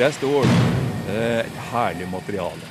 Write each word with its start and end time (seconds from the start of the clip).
Det 0.00 0.06
er 0.06 0.14
stål. 0.16 0.46
Et 1.12 1.56
herlig 1.68 2.06
materiale. 2.08 2.68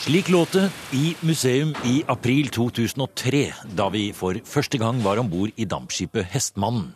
Slik 0.00 0.30
låt 0.32 0.54
det 0.56 0.62
i 0.96 1.10
museum 1.20 1.74
i 1.84 1.98
april 2.08 2.48
2003, 2.48 3.42
da 3.76 3.90
vi 3.92 4.06
for 4.16 4.38
første 4.48 4.78
gang 4.80 5.02
var 5.04 5.20
om 5.20 5.28
bord 5.28 5.52
i 5.60 5.66
dampskipet 5.68 6.30
Hestmannen. 6.32 6.86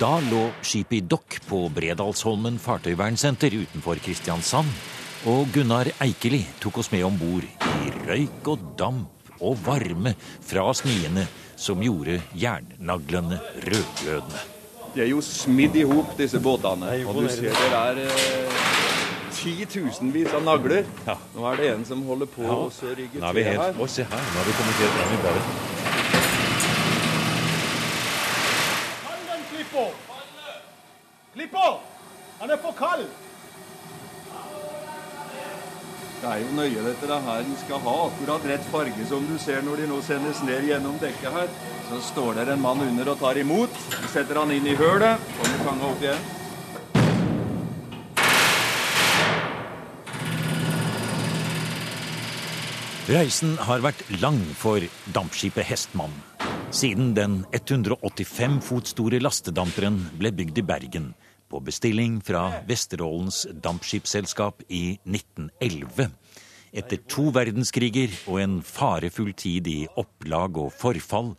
Da 0.00 0.14
lå 0.30 0.46
skipet 0.64 0.96
i 0.96 1.04
dokk 1.04 1.36
på 1.50 1.66
Bredalsholmen 1.76 2.56
fartøyvernsenter 2.56 3.58
utenfor 3.58 4.00
Kristiansand. 4.00 4.70
Og 5.28 5.50
Gunnar 5.52 5.90
Eikeli 6.00 6.46
tok 6.64 6.80
oss 6.80 6.88
med 6.94 7.04
om 7.04 7.18
bord 7.20 7.44
i 7.44 7.92
røyk 8.06 8.48
og 8.54 8.64
damp 8.80 9.34
og 9.36 9.60
varme 9.68 10.14
fra 10.40 10.64
smiene 10.72 11.26
som 11.60 11.84
gjorde 11.84 12.22
jernnaglene 12.32 13.42
rødglødende. 13.68 14.49
De 14.94 15.00
er 15.04 15.06
jo 15.12 15.20
smidd 15.22 15.76
i 15.78 15.82
hop, 15.86 16.16
disse 16.18 16.40
båtene. 16.42 16.90
Og 17.06 17.20
du 17.22 17.28
ser 17.30 17.54
det 17.54 17.68
er 17.78 18.00
eh, 18.04 18.64
titusenvis 19.36 20.32
av 20.34 20.42
nagler. 20.44 20.84
Ja. 21.06 21.14
Nå 21.36 21.46
er 21.52 21.60
det 21.60 21.68
en 21.76 21.84
som 21.86 22.02
holder 22.08 22.26
på 22.26 22.42
Ja. 22.42 22.56
å 22.58 22.94
rygge 22.98 23.20
til 23.20 23.44
helt 23.44 23.60
her. 23.62 23.78
Å, 23.78 23.86
se 23.86 24.02
her. 24.02 24.24
Nå 24.32 24.40
har 24.40 24.48
vi 24.50 24.56
kommet 24.58 24.82
helt 24.82 24.98
fram 24.98 25.14
i 25.14 25.22
badet. 25.26 25.44
Klippo! 29.50 29.84
Klippo! 31.34 31.66
Han 32.40 32.50
er 32.50 32.56
for 32.56 32.72
kald! 32.72 33.06
Det 36.20 36.28
er 36.28 36.42
jo 36.42 36.50
nøye 36.52 36.82
dette 36.84 37.06
det 37.08 37.16
her 37.24 37.44
den 37.46 37.54
skal 37.56 37.78
ha 37.80 37.92
akkurat 38.04 38.42
rett 38.50 38.66
farge 38.68 39.04
som 39.08 39.24
du 39.24 39.38
ser 39.40 39.62
når 39.64 39.80
de 39.80 39.86
nå 39.88 40.00
sendes 40.04 40.42
ned 40.44 40.66
gjennom 40.68 40.98
dekket 41.00 41.32
her. 41.32 41.46
Så 41.88 42.00
står 42.10 42.34
der 42.36 42.50
en 42.52 42.60
mann 42.60 42.82
under 42.84 43.08
og 43.14 43.22
tar 43.22 43.40
imot. 43.40 43.72
Så 43.94 44.10
setter 44.18 44.36
han 44.42 44.52
inn 44.52 44.68
i 44.68 44.74
hølet. 44.76 45.16
Kommer 45.38 45.64
tanga 45.64 45.88
opp 45.88 46.04
igjen. 46.04 46.28
Reisen 53.10 53.56
har 53.64 53.80
vært 53.80 54.04
lang 54.20 54.44
for 54.60 54.84
dampskipet 55.16 55.64
Hestmann. 55.72 56.12
Siden 56.68 57.14
den 57.16 57.40
185 57.56 58.60
fot 58.68 58.92
store 58.92 59.24
lastedamperen 59.24 59.96
ble 60.20 60.36
bygd 60.36 60.60
i 60.60 60.68
Bergen 60.68 61.10
på 61.50 61.60
bestilling 61.66 62.20
fra 62.24 62.62
Vesterålens 62.68 63.42
dampskipsselskap 63.62 64.62
i 64.68 65.00
1911. 65.04 66.10
Etter 66.70 67.00
to 67.10 67.32
verdenskriger 67.34 68.12
og 68.30 68.38
en 68.38 68.60
farefull 68.62 69.32
tid 69.34 69.66
i 69.66 69.80
opplag 69.98 70.60
og 70.62 70.70
forfall 70.78 71.32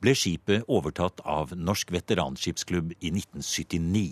ble 0.00 0.14
skipet 0.16 0.64
overtatt 0.72 1.20
av 1.28 1.52
Norsk 1.52 1.92
veteranskipsklubb 1.92 2.94
i 2.96 3.12
1979. 3.12 4.06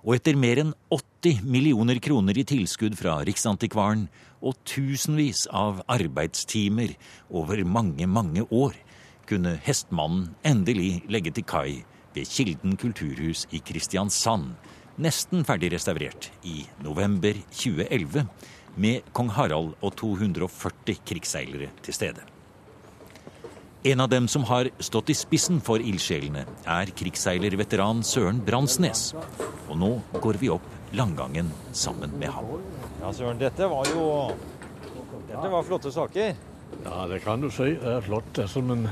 Og 0.00 0.16
etter 0.16 0.38
mer 0.40 0.62
enn 0.62 0.72
80 0.88 1.42
millioner 1.44 2.00
kroner 2.00 2.38
i 2.40 2.46
tilskudd 2.48 2.96
fra 2.96 3.18
Riksantikvaren 3.28 4.06
og 4.40 4.56
tusenvis 4.64 5.44
av 5.52 5.82
arbeidstimer 5.92 6.94
over 7.28 7.60
mange, 7.68 8.08
mange 8.08 8.46
år, 8.48 8.72
kunne 9.28 9.58
Hestmannen 9.62 10.30
endelig 10.48 11.02
legge 11.12 11.36
til 11.36 11.44
kai 11.46 11.82
ved 12.14 12.28
Kilden 12.28 12.76
kulturhus 12.80 13.46
i 13.54 13.60
Kristiansand, 13.64 14.56
nesten 15.00 15.46
ferdig 15.48 15.72
restaurert 15.74 16.30
i 16.42 16.64
november 16.84 17.36
2011, 17.52 18.26
med 18.80 19.06
kong 19.16 19.30
Harald 19.34 19.74
og 19.80 19.96
240 19.98 21.00
krigsseilere 21.06 21.70
til 21.82 21.96
stede. 21.96 22.26
En 23.82 24.00
av 24.04 24.10
dem 24.12 24.26
som 24.28 24.44
har 24.44 24.68
stått 24.78 25.08
i 25.08 25.14
spissen 25.16 25.56
for 25.64 25.80
ildsjelene, 25.80 26.42
er 26.68 26.90
krigsseilerveteran 26.92 28.02
Søren 28.04 28.42
Bransnes. 28.44 29.14
Og 29.70 29.78
nå 29.80 29.94
går 30.20 30.36
vi 30.42 30.50
opp 30.52 30.66
langgangen 30.92 31.48
sammen 31.72 32.12
med 32.20 32.28
ham. 32.34 32.50
Ja, 33.00 33.12
Søren, 33.16 33.40
dette 33.40 33.70
var 33.72 33.88
jo 33.88 34.04
Dette 35.30 35.48
var 35.48 35.64
flotte 35.64 35.92
saker. 35.94 36.34
Ja, 36.84 37.06
det 37.08 37.22
kan 37.24 37.40
du 37.40 37.48
si. 37.48 37.72
Det 37.80 37.94
er 37.96 38.04
flott. 38.04 38.28
Det 38.36 38.44
er 38.44 38.52
som, 38.52 38.68
en, 38.74 38.84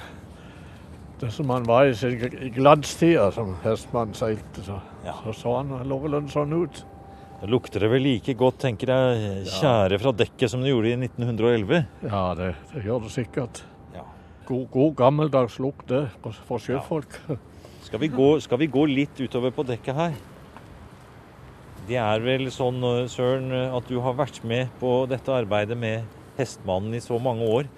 det 1.21 1.31
som 1.35 1.51
han 1.51 1.65
var 1.67 1.89
i 1.91 1.95
sin 1.99 2.17
gl- 2.21 2.51
glanstida 2.55 3.31
som 3.35 3.57
hestmann 3.65 4.15
seilte. 4.15 4.63
Så, 4.67 4.81
Ja. 5.05 5.15
så 5.25 5.35
så 5.35 5.57
han 5.57 5.69
noenlunde 5.89 6.31
sånn 6.31 6.53
ut. 6.63 6.85
Da 7.41 7.47
lukter 7.47 7.81
det 7.81 7.91
vel 7.91 8.03
like 8.03 8.35
godt, 8.35 8.59
tenker 8.59 8.89
jeg, 8.91 9.45
tjære 9.47 9.99
fra 10.03 10.13
dekket 10.13 10.51
som 10.51 10.61
det 10.63 10.71
gjorde 10.73 10.91
i 10.93 10.97
1911. 10.97 11.87
Ja, 12.03 12.35
det, 12.35 12.55
det 12.75 12.83
gjør 12.85 13.03
det 13.07 13.11
sikkert. 13.15 13.63
Ja. 13.95 14.03
God, 14.47 14.67
god 14.75 14.97
gammeldags 14.97 15.59
lukt, 15.63 15.87
det, 15.89 16.09
for, 16.23 16.59
sjøfolk. 16.59 17.19
sjøfolk. 17.21 17.39
Skal 17.89 18.01
vi, 18.03 18.09
gå, 18.13 18.41
skal 18.43 18.59
vi 18.59 18.67
gå 18.69 18.83
litt 18.91 19.17
utover 19.23 19.51
på 19.55 19.63
dekket 19.65 19.95
her? 19.97 20.17
Det 21.89 21.97
er 21.97 22.21
vel 22.21 22.51
sånn, 22.53 22.83
eh, 22.85 23.07
Søren, 23.09 23.49
at 23.55 23.87
du 23.89 24.01
har 24.05 24.13
vært 24.19 24.43
med 24.45 24.69
på 24.81 25.07
dette 25.09 25.33
arbeidet 25.33 25.79
med 25.79 26.05
Hestmannen 26.37 26.95
i 26.99 27.01
så 27.01 27.17
mange 27.23 27.47
år. 27.49 27.71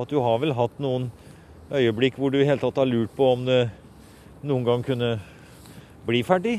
At 0.00 0.08
du 0.10 0.18
har 0.24 0.40
vel 0.42 0.54
hatt 0.58 0.80
noen 0.82 1.10
øyeblikk 1.72 2.18
hvor 2.20 2.32
du 2.32 2.38
i 2.40 2.46
hele 2.46 2.60
tatt 2.60 2.76
har 2.80 2.88
lurt 2.88 3.14
på 3.16 3.32
om 3.32 3.46
det 3.46 3.70
noen 4.42 4.64
gang 4.66 4.84
kunne 4.84 5.14
bli 6.06 6.22
ferdig? 6.26 6.58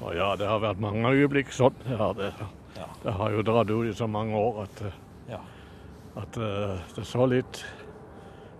Å 0.00 0.14
ja, 0.16 0.30
det 0.40 0.48
har 0.48 0.62
vært 0.62 0.80
mange 0.80 1.10
øyeblikk 1.12 1.52
sånn. 1.52 1.76
Ja, 1.88 2.12
det, 2.16 2.32
Ja. 2.78 2.86
det 3.02 3.12
har 3.12 3.30
jo 3.30 3.42
dratt 3.42 3.70
ut 3.70 3.90
i 3.90 3.96
så 3.96 4.06
mange 4.08 4.34
år 4.34 4.62
at, 4.62 4.82
eh, 4.82 4.92
Ja. 5.34 5.40
at 6.16 6.36
uh, 6.38 6.78
det 6.96 7.04
så 7.04 7.26
litt 7.28 7.64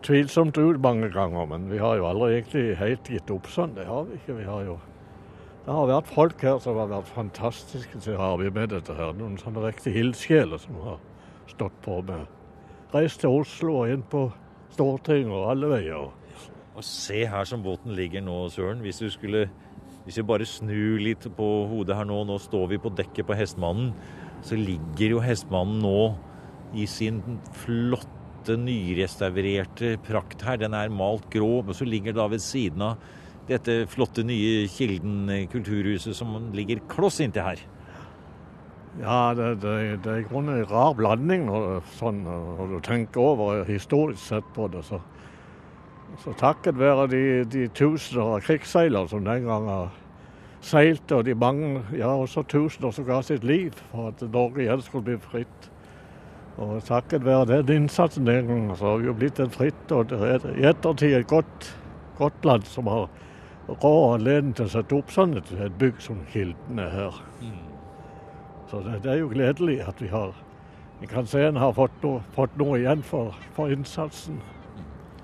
tvilsomt 0.03 0.59
ut 0.59 0.81
mange 0.81 1.11
ganger. 1.13 1.47
Men 1.47 1.69
vi 1.71 1.79
har 1.79 1.97
jo 1.97 2.05
aldri 2.05 2.41
egentlig 2.41 2.77
helt 2.77 3.05
gitt 3.09 3.31
opp 3.31 3.47
sånn. 3.47 3.75
Det 3.75 3.87
har 3.87 4.05
vi 4.05 4.19
ikke. 4.19 4.37
Vi 4.37 4.45
har 4.45 4.65
jo 4.65 4.79
Det 5.67 5.75
har 5.77 5.87
vært 5.87 6.07
folk 6.07 6.41
her 6.41 6.59
som 6.59 6.77
har 6.77 6.89
vært 6.89 7.07
fantastiske 7.15 8.01
til 8.01 8.17
å 8.17 8.33
arbeide 8.35 8.55
med 8.55 8.71
dette 8.71 8.95
her. 8.97 9.13
Noen 9.13 9.37
sånne 9.39 9.61
riktige 9.63 10.01
ildsjeler 10.01 10.59
som 10.59 10.75
har 10.83 10.97
stått 11.47 11.77
på 11.83 12.03
med 12.03 12.27
Reist 12.95 13.21
til 13.21 13.31
Oslo 13.31 13.83
og 13.83 13.91
inn 13.93 14.03
på 14.03 14.33
Stortinget 14.81 15.45
alle 15.45 15.69
veier. 15.69 16.07
Og 16.73 16.85
se 16.87 17.27
her 17.29 17.45
som 17.45 17.61
båten 17.61 17.93
ligger 17.93 18.23
nå, 18.25 18.47
Søren. 18.49 18.81
Hvis 18.81 19.03
skulle 19.13 19.51
Hvis 20.07 20.17
vi 20.17 20.23
bare 20.25 20.47
snur 20.49 20.97
litt 20.99 21.27
på 21.37 21.47
hodet 21.69 21.95
her 21.95 22.07
nå, 22.09 22.23
nå 22.25 22.39
står 22.41 22.71
vi 22.71 22.79
på 22.81 22.89
dekket 22.89 23.27
på 23.29 23.37
Hestmannen, 23.37 23.93
så 24.43 24.57
ligger 24.57 25.13
jo 25.13 25.21
Hestmannen 25.21 25.83
nå 25.85 26.17
i 26.73 26.87
sin 26.89 27.21
flotte, 27.53 28.57
nyrestaurerte 28.57 29.99
prakt 30.09 30.41
her. 30.41 30.57
Den 30.57 30.73
er 30.75 30.89
malt 30.89 31.29
grå, 31.31 31.61
men 31.63 31.77
så 31.77 31.85
ligger 31.85 32.17
da 32.17 32.27
ved 32.33 32.41
siden 32.41 32.81
av 32.81 32.97
dette 33.51 33.85
flotte 33.93 34.25
nye 34.25 34.65
Kilden 34.73 35.29
kulturhuset 35.53 36.17
som 36.17 36.33
ligger 36.57 36.81
kloss 36.89 37.21
inntil 37.21 37.51
her. 37.51 37.63
Ja, 38.99 39.35
det, 39.35 39.63
det, 39.63 40.03
det 40.05 40.13
er 40.13 40.21
i 40.25 40.27
grunnen 40.27 40.59
en 40.59 40.67
rar 40.71 40.97
blanding 40.99 41.47
når, 41.47 41.85
sånn, 41.95 42.25
når 42.27 42.73
du 42.73 42.79
tenker 42.83 43.23
over 43.23 43.63
historisk 43.69 44.23
sett 44.25 44.49
på 44.57 44.67
det. 44.73 44.83
Så, 44.89 44.99
så 46.25 46.35
takket 46.41 46.79
være 46.81 47.07
de, 47.13 47.23
de 47.47 47.69
tusener 47.71 48.35
av 48.37 48.47
krigsseilere 48.49 49.13
som 49.13 49.23
den 49.25 49.47
gangen 49.47 49.93
seilte, 50.61 51.21
og 51.21 51.25
de 51.25 51.37
mange, 51.39 51.85
ja 51.97 52.11
også 52.11 52.43
tusener 52.51 52.93
som 52.93 53.07
ga 53.07 53.23
sitt 53.25 53.47
liv 53.47 53.79
for 53.93 54.11
at 54.11 54.27
Norge 54.27 54.67
igjen 54.67 54.83
skulle 54.85 55.07
bli 55.07 55.21
fritt. 55.23 55.71
Og 56.61 56.83
takket 56.85 57.25
være 57.25 57.47
den 57.63 57.85
innsatsen 57.85 58.27
den 58.27 58.51
gangen, 58.51 58.77
så 58.77 58.91
har 58.91 59.01
vi 59.01 59.09
jo 59.09 59.17
blitt 59.17 59.41
et 59.41 59.55
fritt 59.55 59.95
og 59.97 60.13
i 60.13 60.67
ettertid 60.69 61.15
et 61.23 61.31
godt, 61.31 61.71
godt 62.19 62.45
land 62.45 62.69
som 62.69 62.91
har 62.91 63.07
råd 63.71 63.87
og 63.87 64.15
anledning 64.19 64.53
til 64.59 64.67
å 64.67 64.75
sette 64.75 64.99
opp 64.99 65.15
sånn 65.15 65.39
et, 65.39 65.55
et 65.63 65.79
bygg 65.81 66.03
som 66.03 66.21
Kilden 66.35 66.83
er 66.83 66.91
her. 66.91 67.27
Så 68.71 68.81
det, 68.87 69.01
det 69.05 69.13
er 69.15 69.21
jo 69.25 69.31
gledelig 69.33 69.81
at 69.89 70.01
vi 70.03 70.09
har 70.13 70.33
Vi 71.01 71.09
kan 71.09 71.27
se 71.27 71.41
en 71.47 71.57
har 71.57 71.73
fått 71.73 71.95
noe, 72.05 72.21
fått 72.37 72.57
noe 72.61 72.77
igjen 72.79 73.01
for, 73.03 73.33
for 73.57 73.73
innsatsen. 73.73 74.37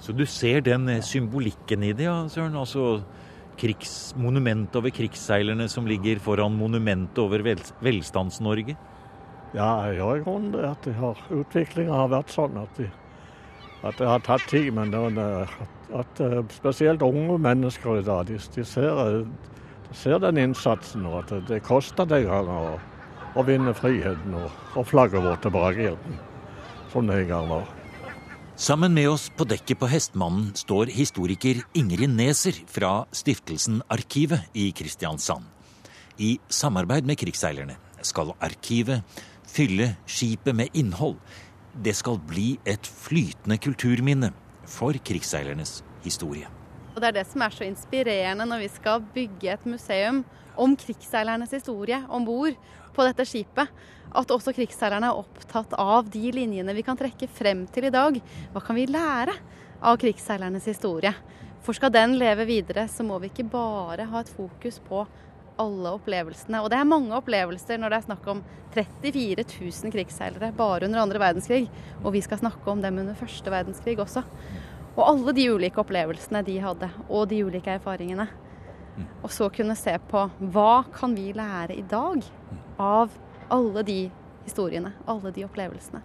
Så 0.00 0.15
du 0.17 0.25
ser 0.26 0.62
den 0.65 0.88
eh, 0.88 1.03
symbolikken 1.05 1.85
i 1.85 1.91
det, 1.93 2.06
ja, 2.09 2.15
Søren? 2.32 2.56
Altså 2.56 3.03
krigs, 3.61 4.15
monumentet 4.17 4.76
over 4.81 4.93
krigsseilerne 4.93 5.67
som 5.69 5.85
ligger 5.88 6.19
foran 6.25 6.56
monumentet 6.56 7.20
over 7.20 7.44
vel, 7.44 7.61
Velstands-Norge? 7.85 8.76
Ja, 9.56 9.69
jeg 9.88 9.99
gjør 10.00 10.17
i 10.17 10.25
grunnen 10.25 10.50
det 10.56 10.65
at 10.69 10.88
de 10.88 10.97
har, 10.97 11.20
utviklinga 11.43 11.93
har 12.05 12.11
vært 12.12 12.32
sånn 12.32 12.56
at, 12.61 12.81
de, 12.81 12.88
at 13.85 14.00
det 14.00 14.09
har 14.11 14.25
tatt 14.26 14.49
tid. 14.50 14.73
Men 14.76 14.93
det, 14.97 15.05
er- 15.29 15.56
at, 15.61 15.94
at 16.03 16.25
eh, 16.25 16.41
spesielt 16.56 17.05
unge 17.05 17.37
mennesker 17.53 18.00
i 18.00 18.09
dag, 18.09 18.26
de, 18.32 18.41
de, 18.56 18.65
ser, 18.65 18.97
eh, 19.05 19.25
de 19.93 19.97
ser 20.06 20.20
den 20.25 20.41
innsatsen 20.49 21.05
og 21.09 21.20
at 21.20 21.37
det, 21.37 21.44
det 21.53 21.62
koster 21.69 22.09
den 22.09 22.29
gangen 22.32 22.81
å, 23.37 23.41
å 23.41 23.47
vinne 23.47 23.75
friheten 23.77 24.37
og, 24.37 24.50
og 24.77 24.87
flagget 24.88 25.25
vårt 25.25 25.43
tilbake 25.44 25.85
igjen. 25.85 26.21
Som 26.93 27.11
det 27.11 27.23
en 27.23 27.29
gang 27.29 27.50
var. 27.50 27.67
Sammen 28.56 28.94
med 28.97 29.11
oss 29.11 29.29
på 29.37 29.44
dekket 29.44 29.77
på 29.83 29.88
Hestmannen 29.93 30.55
står 30.56 30.88
historiker 30.97 31.61
Ingrid 31.77 32.15
Neser 32.17 32.56
fra 32.73 33.03
stiftelsen 33.12 33.83
Arkivet 33.93 34.49
i 34.56 34.71
Kristiansand. 34.73 35.44
I 36.17 36.38
samarbeid 36.49 37.05
med 37.05 37.21
krigsseilerne 37.21 37.77
skal 38.00 38.33
arkivet 38.41 39.05
fylle 39.44 39.91
skipet 40.09 40.56
med 40.56 40.73
innhold. 40.73 41.19
Det 41.77 41.93
skal 41.99 42.17
bli 42.17 42.55
et 42.65 42.89
flytende 42.89 43.59
kulturminne 43.61 44.32
for 44.65 44.97
krigsseilernes 45.05 45.82
historie. 46.06 46.49
Og 46.94 47.03
det 47.05 47.11
er 47.11 47.19
det 47.19 47.27
som 47.29 47.44
er 47.44 47.53
så 47.53 47.67
inspirerende 47.69 48.49
når 48.49 48.65
vi 48.65 48.71
skal 48.73 49.05
bygge 49.12 49.53
et 49.53 49.69
museum 49.69 50.25
om 50.61 50.76
krigsseilernes 50.79 51.53
historie 51.56 52.00
om 52.08 52.25
bord 52.26 52.56
på 52.97 53.06
dette 53.06 53.26
skipet. 53.29 53.70
At 54.17 54.32
også 54.32 54.55
krigsseilerne 54.56 55.11
er 55.11 55.20
opptatt 55.20 55.75
av 55.81 56.08
de 56.12 56.31
linjene 56.32 56.75
vi 56.76 56.85
kan 56.87 56.99
trekke 56.99 57.29
frem 57.29 57.67
til 57.73 57.88
i 57.88 57.94
dag. 57.94 58.19
Hva 58.55 58.62
kan 58.64 58.79
vi 58.79 58.88
lære 58.88 59.35
av 59.85 59.99
krigsseilernes 60.00 60.69
historie? 60.70 61.12
For 61.67 61.76
skal 61.76 61.91
den 61.91 62.14
leve 62.20 62.47
videre, 62.47 62.87
så 62.88 63.05
må 63.05 63.19
vi 63.19 63.32
ikke 63.32 63.49
bare 63.50 64.06
ha 64.06 64.23
et 64.23 64.31
fokus 64.31 64.79
på 64.87 65.03
alle 65.61 65.93
opplevelsene. 65.97 66.61
Og 66.62 66.70
det 66.70 66.79
er 66.79 66.88
mange 66.88 67.17
opplevelser 67.17 67.81
når 67.81 67.93
det 67.93 67.99
er 67.99 68.06
snakk 68.06 68.31
om 68.31 68.43
34 68.76 69.44
000 69.50 69.94
krigsseilere 69.94 70.53
bare 70.56 70.87
under 70.87 71.03
andre 71.03 71.20
verdenskrig. 71.23 71.67
Og 72.05 72.12
vi 72.14 72.23
skal 72.25 72.41
snakke 72.43 72.70
om 72.70 72.82
dem 72.85 73.00
under 73.03 73.19
første 73.19 73.53
verdenskrig 73.53 73.99
også. 74.03 74.25
Og 74.97 75.05
alle 75.05 75.35
de 75.37 75.49
ulike 75.53 75.81
opplevelsene 75.82 76.44
de 76.47 76.56
hadde, 76.62 76.88
og 77.08 77.26
de 77.29 77.43
ulike 77.44 77.75
erfaringene. 77.75 78.29
Og 79.22 79.31
så 79.32 79.48
kunne 79.52 79.76
se 79.78 79.96
på 80.10 80.26
hva 80.52 80.84
kan 80.94 81.14
vi 81.16 81.32
lære 81.37 81.76
i 81.76 81.84
dag 81.87 82.25
av 82.81 83.14
alle 83.52 83.82
de 83.87 84.00
historiene, 84.46 84.93
alle 85.06 85.32
de 85.34 85.46
opplevelsene. 85.46 86.02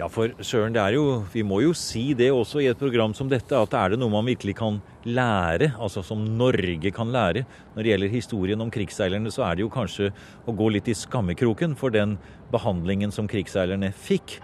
Ja, 0.00 0.06
for 0.08 0.32
søren, 0.40 0.72
det 0.72 0.80
er 0.80 0.94
jo, 0.96 1.20
vi 1.28 1.42
må 1.44 1.58
jo 1.60 1.74
si 1.76 2.14
det 2.16 2.30
også 2.32 2.62
i 2.62 2.70
et 2.70 2.78
program 2.80 3.12
som 3.12 3.28
dette, 3.28 3.52
at 3.52 3.74
er 3.76 3.92
det 3.92 3.98
noe 4.00 4.12
man 4.14 4.24
virkelig 4.24 4.54
kan 4.56 4.78
lære, 5.04 5.74
altså 5.76 6.00
som 6.06 6.22
Norge 6.38 6.92
kan 6.96 7.12
lære 7.12 7.42
når 7.74 7.82
det 7.82 7.92
gjelder 7.92 8.14
historien 8.14 8.64
om 8.64 8.72
krigsseilerne, 8.72 9.28
så 9.34 9.44
er 9.44 9.58
det 9.58 9.66
jo 9.66 9.72
kanskje 9.74 10.08
å 10.48 10.56
gå 10.56 10.70
litt 10.72 10.88
i 10.88 10.96
skammekroken 10.96 11.76
for 11.76 11.92
den 11.92 12.16
behandlingen 12.54 13.12
som 13.12 13.28
krigsseilerne 13.28 13.92
fikk. 13.92 14.38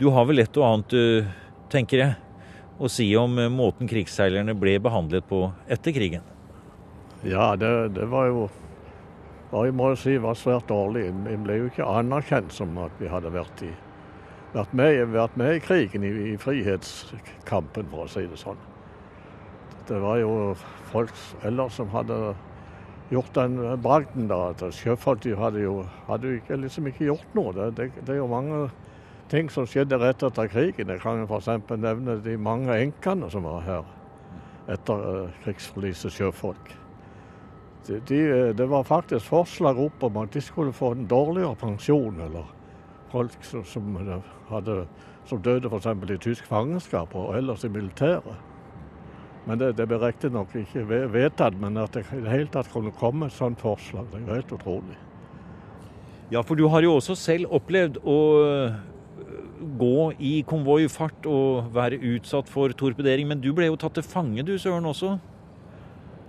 Du 0.00 0.08
har 0.10 0.26
vel 0.26 0.42
et 0.42 0.58
og 0.58 0.66
annet, 0.72 0.98
eh, 0.98 1.30
tenker 1.70 2.02
jeg, 2.02 2.16
å 2.82 2.90
si 2.90 3.06
om 3.14 3.38
eh, 3.38 3.52
måten 3.52 3.86
krigsseilerne 3.86 4.58
ble 4.58 4.80
behandlet 4.82 5.28
på 5.30 5.46
etter 5.70 5.94
krigen? 5.94 6.26
Ja, 7.24 7.54
det, 7.56 7.94
det 7.96 8.10
var 8.10 8.26
jo 8.30 8.48
jeg 9.52 9.74
må 9.78 9.92
si 9.94 10.16
var 10.18 10.34
svært 10.34 10.66
dårlig. 10.68 11.06
Vi 11.24 11.36
ble 11.40 11.60
jo 11.60 11.68
ikke 11.70 11.86
anerkjent 11.86 12.52
som 12.52 12.74
at 12.82 12.92
vi 12.98 13.08
hadde 13.08 13.30
vært 13.32 13.62
i 13.64 13.70
vært 14.56 14.72
med, 14.76 15.02
vært 15.12 15.36
med 15.36 15.56
i 15.56 15.60
krigen, 15.62 16.04
i, 16.06 16.12
i, 16.32 16.34
frihetskampen, 16.40 17.88
for 17.92 18.06
å 18.06 18.10
si 18.10 18.24
det 18.28 18.38
sånn. 18.40 18.58
Det 19.86 19.98
var 20.02 20.18
jo 20.18 20.54
folk 20.90 21.12
ellers 21.46 21.76
som 21.78 21.90
hadde 21.92 22.34
gjort 23.12 23.34
den 23.36 23.58
bragden 23.84 24.30
da. 24.30 24.50
at 24.50 24.64
Sjøfolk 24.74 25.22
de 25.22 25.36
hadde 25.38 25.62
jo, 25.62 25.76
hadde 26.08 26.32
jo 26.32 26.40
ikke, 26.40 26.58
liksom 26.62 26.88
ikke 26.90 27.06
gjort 27.10 27.36
noe. 27.38 27.52
Det, 27.54 27.68
det, 27.76 27.90
det, 28.00 28.16
er 28.16 28.22
jo 28.22 28.30
mange 28.32 28.64
ting 29.30 29.50
som 29.52 29.68
skjedde 29.68 30.00
rett 30.02 30.24
etter 30.26 30.50
krigen. 30.50 30.90
Jeg 30.90 31.04
kan 31.04 31.22
f.eks. 31.28 31.52
nevne 31.76 32.18
de 32.24 32.34
mange 32.40 32.74
enkene 32.74 33.30
som 33.30 33.46
var 33.46 33.62
her 33.66 33.94
etter 34.72 35.06
uh, 35.06 35.38
krigsforliset 35.44 36.16
sjøfolk. 36.16 36.74
De, 37.86 38.00
de, 38.08 38.20
det 38.58 38.66
var 38.70 38.86
faktisk 38.86 39.28
forslag 39.30 39.78
opp 39.78 40.02
om 40.08 40.16
at 40.22 40.34
de 40.34 40.42
skulle 40.42 40.74
få 40.74 40.92
en 40.96 41.06
dårligere 41.06 41.54
pensjon 41.60 42.20
eller 42.24 42.48
folk 43.12 43.36
som, 43.46 43.94
hadde, 44.50 44.80
som 45.28 45.42
døde 45.42 45.70
f.eks. 45.70 45.86
i 46.10 46.18
tysk 46.22 46.48
fangenskap 46.50 47.14
og 47.14 47.36
ellers 47.38 47.64
i 47.64 47.70
militæret. 47.70 48.36
Men 49.46 49.60
det, 49.60 49.76
det 49.78 49.86
ble 49.86 50.00
riktignok 50.02 50.54
ikke 50.58 50.82
vedtatt, 51.14 51.54
men 51.62 51.78
at 51.78 51.94
det 51.94 52.02
i 52.10 52.22
det 52.24 52.32
hele 52.32 52.50
tatt 52.50 52.70
kunne 52.72 52.90
komme 52.98 53.28
et 53.28 53.36
sånt 53.36 53.62
forslag, 53.62 54.08
det 54.10 54.24
er 54.24 54.40
helt 54.40 54.52
utrolig. 54.56 54.98
Ja, 56.32 56.42
for 56.42 56.58
du 56.58 56.66
har 56.66 56.82
jo 56.82 56.96
også 56.96 57.14
selv 57.14 57.52
opplevd 57.54 58.00
å 58.02 58.18
øh, 58.42 58.72
gå 59.78 60.10
i 60.18 60.40
konvoifart 60.48 61.28
og 61.30 61.70
være 61.74 62.00
utsatt 62.02 62.50
for 62.50 62.74
torpedering. 62.74 63.28
Men 63.30 63.42
du 63.44 63.52
ble 63.54 63.68
jo 63.70 63.78
tatt 63.78 63.94
til 63.94 64.06
fange 64.06 64.42
du, 64.42 64.56
Søren, 64.58 64.88
også? 64.90 65.14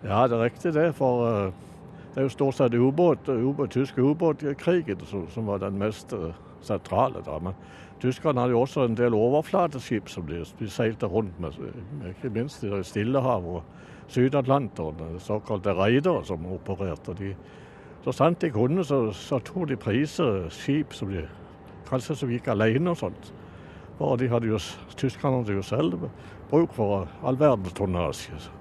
Ja, 0.03 0.27
det 0.27 0.37
er 0.37 0.43
riktig 0.43 0.73
det. 0.73 0.91
For 0.95 1.23
uh, 1.25 1.53
det 2.13 2.21
er 2.21 2.27
jo 2.27 2.33
stort 2.33 2.57
sett 2.57 2.73
ubåt, 2.73 3.29
ubåt, 3.29 3.71
tysk 3.71 3.97
ubåtkrigen 3.97 5.05
som, 5.05 5.47
var 5.47 5.57
den 5.63 5.79
mest 5.79 6.13
uh, 6.13 6.31
sentrale. 6.61 7.21
da, 7.25 7.39
men 7.39 7.53
Tyskerne 8.01 8.39
hadde 8.39 8.53
jo 8.53 8.61
også 8.61 8.83
en 8.85 8.97
del 8.97 9.13
overflateskip 9.17 10.09
som 10.09 10.27
de, 10.27 10.43
de 10.59 10.69
seilte 10.69 11.05
rundt 11.09 11.39
med, 11.39 11.55
ikke 12.09 12.29
minst 12.29 12.63
i 12.63 12.83
Stillehavet 12.83 13.55
og 13.55 13.63
Sydatlanteren, 14.07 15.19
såkalte 15.19 15.73
raidere 15.73 16.25
som 16.25 16.45
opererte. 16.45 17.15
De, 17.17 17.33
så 18.03 18.11
sant 18.11 18.41
de 18.41 18.51
kunne, 18.53 18.85
så, 18.85 19.11
så 19.11 19.39
tok 19.39 19.69
de 19.69 19.75
priser 19.75 20.45
skip 20.53 20.93
som 20.93 21.09
de 21.11 21.25
kanskje 21.89 22.15
som 22.15 22.29
gikk 22.31 22.47
alene 22.53 22.93
og 22.93 23.01
sånt. 23.01 23.33
Og 23.99 24.19
de 24.21 24.29
hadde 24.29 24.51
jo, 24.51 24.61
Tyskerne 24.95 25.41
hadde 25.41 25.57
jo 25.57 25.65
selv 25.65 25.97
bruk 26.51 26.77
for 26.77 27.09
all 27.25 27.39
verdens 27.39 27.73
tonnasje. 27.73 28.56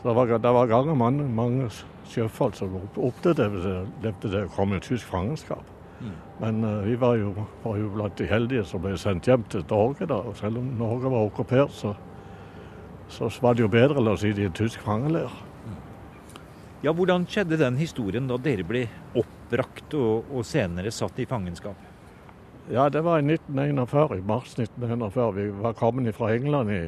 Så 0.00 0.08
det 0.08 0.14
var, 0.16 0.38
det 0.38 0.52
var 0.56 0.70
ganger 0.70 0.96
mange, 0.96 1.26
mange 1.28 1.68
sjøfolk 2.08 2.56
som 2.56 2.78
opplevde 2.96 3.74
det, 4.00 4.14
det 4.24 4.46
å 4.46 4.54
komme 4.54 4.80
i 4.80 4.84
tysk 4.84 5.06
fangenskap. 5.10 5.66
Men 6.40 6.64
uh, 6.64 6.80
vi 6.86 6.94
var 6.96 7.18
jo, 7.20 7.34
var 7.62 7.76
jo, 7.76 7.90
blant 7.92 8.16
de 8.16 8.28
heldige 8.28 8.64
som 8.64 8.80
ble 8.80 8.94
sendt 8.98 9.28
hjem 9.28 9.44
til 9.52 9.64
Norge. 9.68 10.08
da, 10.08 10.22
og 10.24 10.38
Selv 10.40 10.62
om 10.62 10.70
Norge 10.78 11.12
var 11.12 11.28
okkupert, 11.28 11.74
så, 11.76 11.92
så 13.12 13.28
var 13.44 13.54
det 13.54 13.66
jo 13.66 13.68
bedre, 13.72 14.00
oss 14.08 14.24
si, 14.24 14.32
i 14.32 14.48
en 14.48 14.56
tysk 14.56 14.80
fangeleir. 14.86 15.32
Ja, 16.80 16.94
Hvordan 16.96 17.26
skjedde 17.28 17.58
den 17.60 17.76
historien 17.76 18.28
da 18.30 18.38
dere 18.40 18.64
ble 18.64 18.86
oppbrakt 19.20 19.92
og, 19.98 20.30
og, 20.32 20.46
senere 20.48 20.92
satt 20.94 21.18
i 21.20 21.28
fangenskap? 21.28 21.76
Ja, 22.72 22.88
Det 22.88 23.02
var 23.04 23.20
i 23.20 23.26
1941, 23.26 24.16
i 24.16 24.24
mars 24.24 24.54
1941. 24.56 25.34
Vi 25.36 25.46
var 25.60 25.76
kommet 25.76 26.16
fra 26.16 26.32
England 26.32 26.72
i 26.72 26.82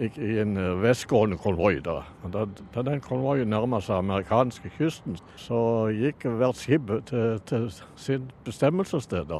i 0.00 0.38
en 0.42 0.56
eh, 0.56 0.82
vestgående 0.82 1.36
konvoi. 1.38 1.78
Da. 1.84 2.02
da. 2.32 2.46
da 2.74 2.82
den 2.82 3.02
konvoien 3.04 3.50
nærma 3.50 3.80
seg 3.84 4.00
amerikanske 4.02 4.72
kysten, 4.78 5.18
så 5.38 5.58
gikk 5.94 6.26
hvert 6.26 6.58
skip 6.58 6.90
til, 7.10 7.38
til 7.46 7.68
sin 7.96 8.30
bestemmelsessted. 8.44 9.30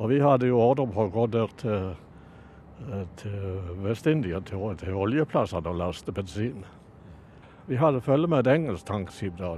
Og 0.00 0.10
vi 0.10 0.20
hadde 0.22 0.50
jo 0.50 0.60
ordre 0.60 0.88
på 0.90 1.06
å 1.06 1.14
gå 1.14 1.26
der 1.36 1.54
til, 1.60 1.94
eh, 2.88 3.06
til 3.20 3.72
Vest-India, 3.84 4.40
til, 4.40 4.66
til 4.80 4.98
oljeplassene 4.98 5.70
og 5.70 5.80
laste 5.84 6.12
bensin. 6.12 6.66
Vi 7.70 7.78
hadde 7.78 8.02
følge 8.02 8.26
med 8.26 8.46
et 8.46 8.54
engelsk 8.56 8.86
tankskip 8.88 9.38
da. 9.38 9.54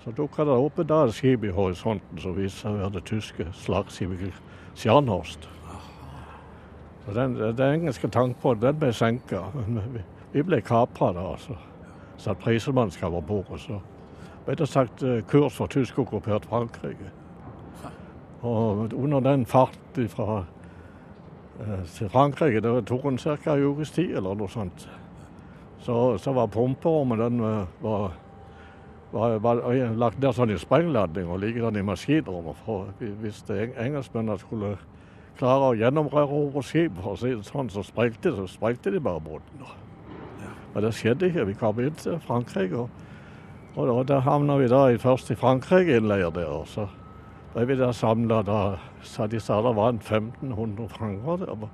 Så 0.00 0.14
dukka 0.16 0.46
det 0.48 0.56
opp 0.56 0.78
et 0.80 0.92
skip 1.12 1.44
i 1.44 1.52
horisonten 1.52 2.18
som 2.22 2.32
viste 2.32 2.62
seg 2.62 2.72
å 2.72 2.78
være 2.80 2.94
det 2.94 3.08
tyske 3.10 3.50
slagskipet 3.52 4.38
Scharnhorst. 4.80 5.48
Så 7.06 7.14
den, 7.14 7.34
den 7.56 7.74
engelske 7.74 8.08
tankbåten 8.08 8.78
ble 8.78 8.92
senka. 8.92 9.44
Vi, 10.32 10.42
ble 10.42 10.60
kapra 10.60 11.12
da. 11.16 11.32
altså. 11.32 11.56
Satt 12.20 12.38
prisemannskap 12.38 13.12
om 13.12 13.24
bord. 13.26 13.56
Så 13.58 13.80
ble 14.46 14.54
det 14.60 14.68
sagt 14.68 15.02
eh, 15.02 15.22
kurs 15.28 15.56
for 15.56 15.66
tyskokkupert 15.66 16.46
Frankrike. 16.50 17.12
Og 18.42 18.92
under 18.96 19.20
den 19.20 19.46
farten 19.46 20.08
fra 20.08 20.44
eh, 21.60 21.84
til 21.96 22.08
Frankrike, 22.08 22.60
det 22.60 22.86
tok 22.88 23.04
en 23.04 23.18
ca. 23.18 23.36
en 23.54 23.64
ukes 23.64 23.90
tid 23.90 24.16
eller 24.16 24.34
noe 24.34 24.48
sånt, 24.48 24.88
så, 25.80 26.18
så 26.18 26.32
var 26.32 26.46
pumperommet 26.46 27.18
den 27.18 27.40
eh, 27.40 27.66
var, 27.82 28.12
var, 29.12 29.38
var, 29.38 29.64
lagt 29.96 30.20
ned 30.20 30.36
sånn 30.36 30.52
i 30.54 30.60
sprengladning 30.60 31.28
og 31.28 31.40
ligger 31.40 31.68
den 31.68 31.82
i 31.82 31.88
maskinrommet. 31.88 32.56
For 32.64 32.92
hvis 33.00 33.42
engelskmennene 33.50 34.38
skulle 34.38 34.76
klare 35.40 35.70
å 35.70 35.76
gjennomrøre 35.78 36.62
skip, 36.66 36.98
og 37.04 37.18
sånn, 37.20 37.72
så 37.72 37.84
sprengte, 37.86 38.34
så 38.36 38.46
sprengte 38.48 38.92
de 38.92 39.00
bare 39.00 39.22
båten. 39.24 39.64
Ja. 39.64 40.52
Men 40.74 40.84
det 40.84 40.94
skjedde 40.94 41.30
ikke. 41.30 41.46
Vi 41.48 41.58
kom 41.58 41.80
inn 41.82 41.96
til 41.98 42.18
Frankrike, 42.26 42.84
og, 42.84 42.90
og, 43.74 43.88
og 43.88 44.02
der 44.08 44.22
havna 44.26 44.58
vi 44.60 44.68
da 44.70 44.86
først 45.00 45.32
i 45.32 45.38
Frankrike 45.38 45.96
i 45.96 46.00
en 46.00 46.10
leir 46.10 46.30
der. 46.34 46.46
og 46.46 46.68
så 46.68 46.86
ble 47.54 47.66
vi 47.66 47.78
der 47.78 47.92
samla. 47.92 48.42
De 48.42 49.40
sa 49.40 49.62
det 49.62 49.76
var 49.76 49.92
1500 49.92 50.88
fanger 50.88 51.46
der. 51.46 51.68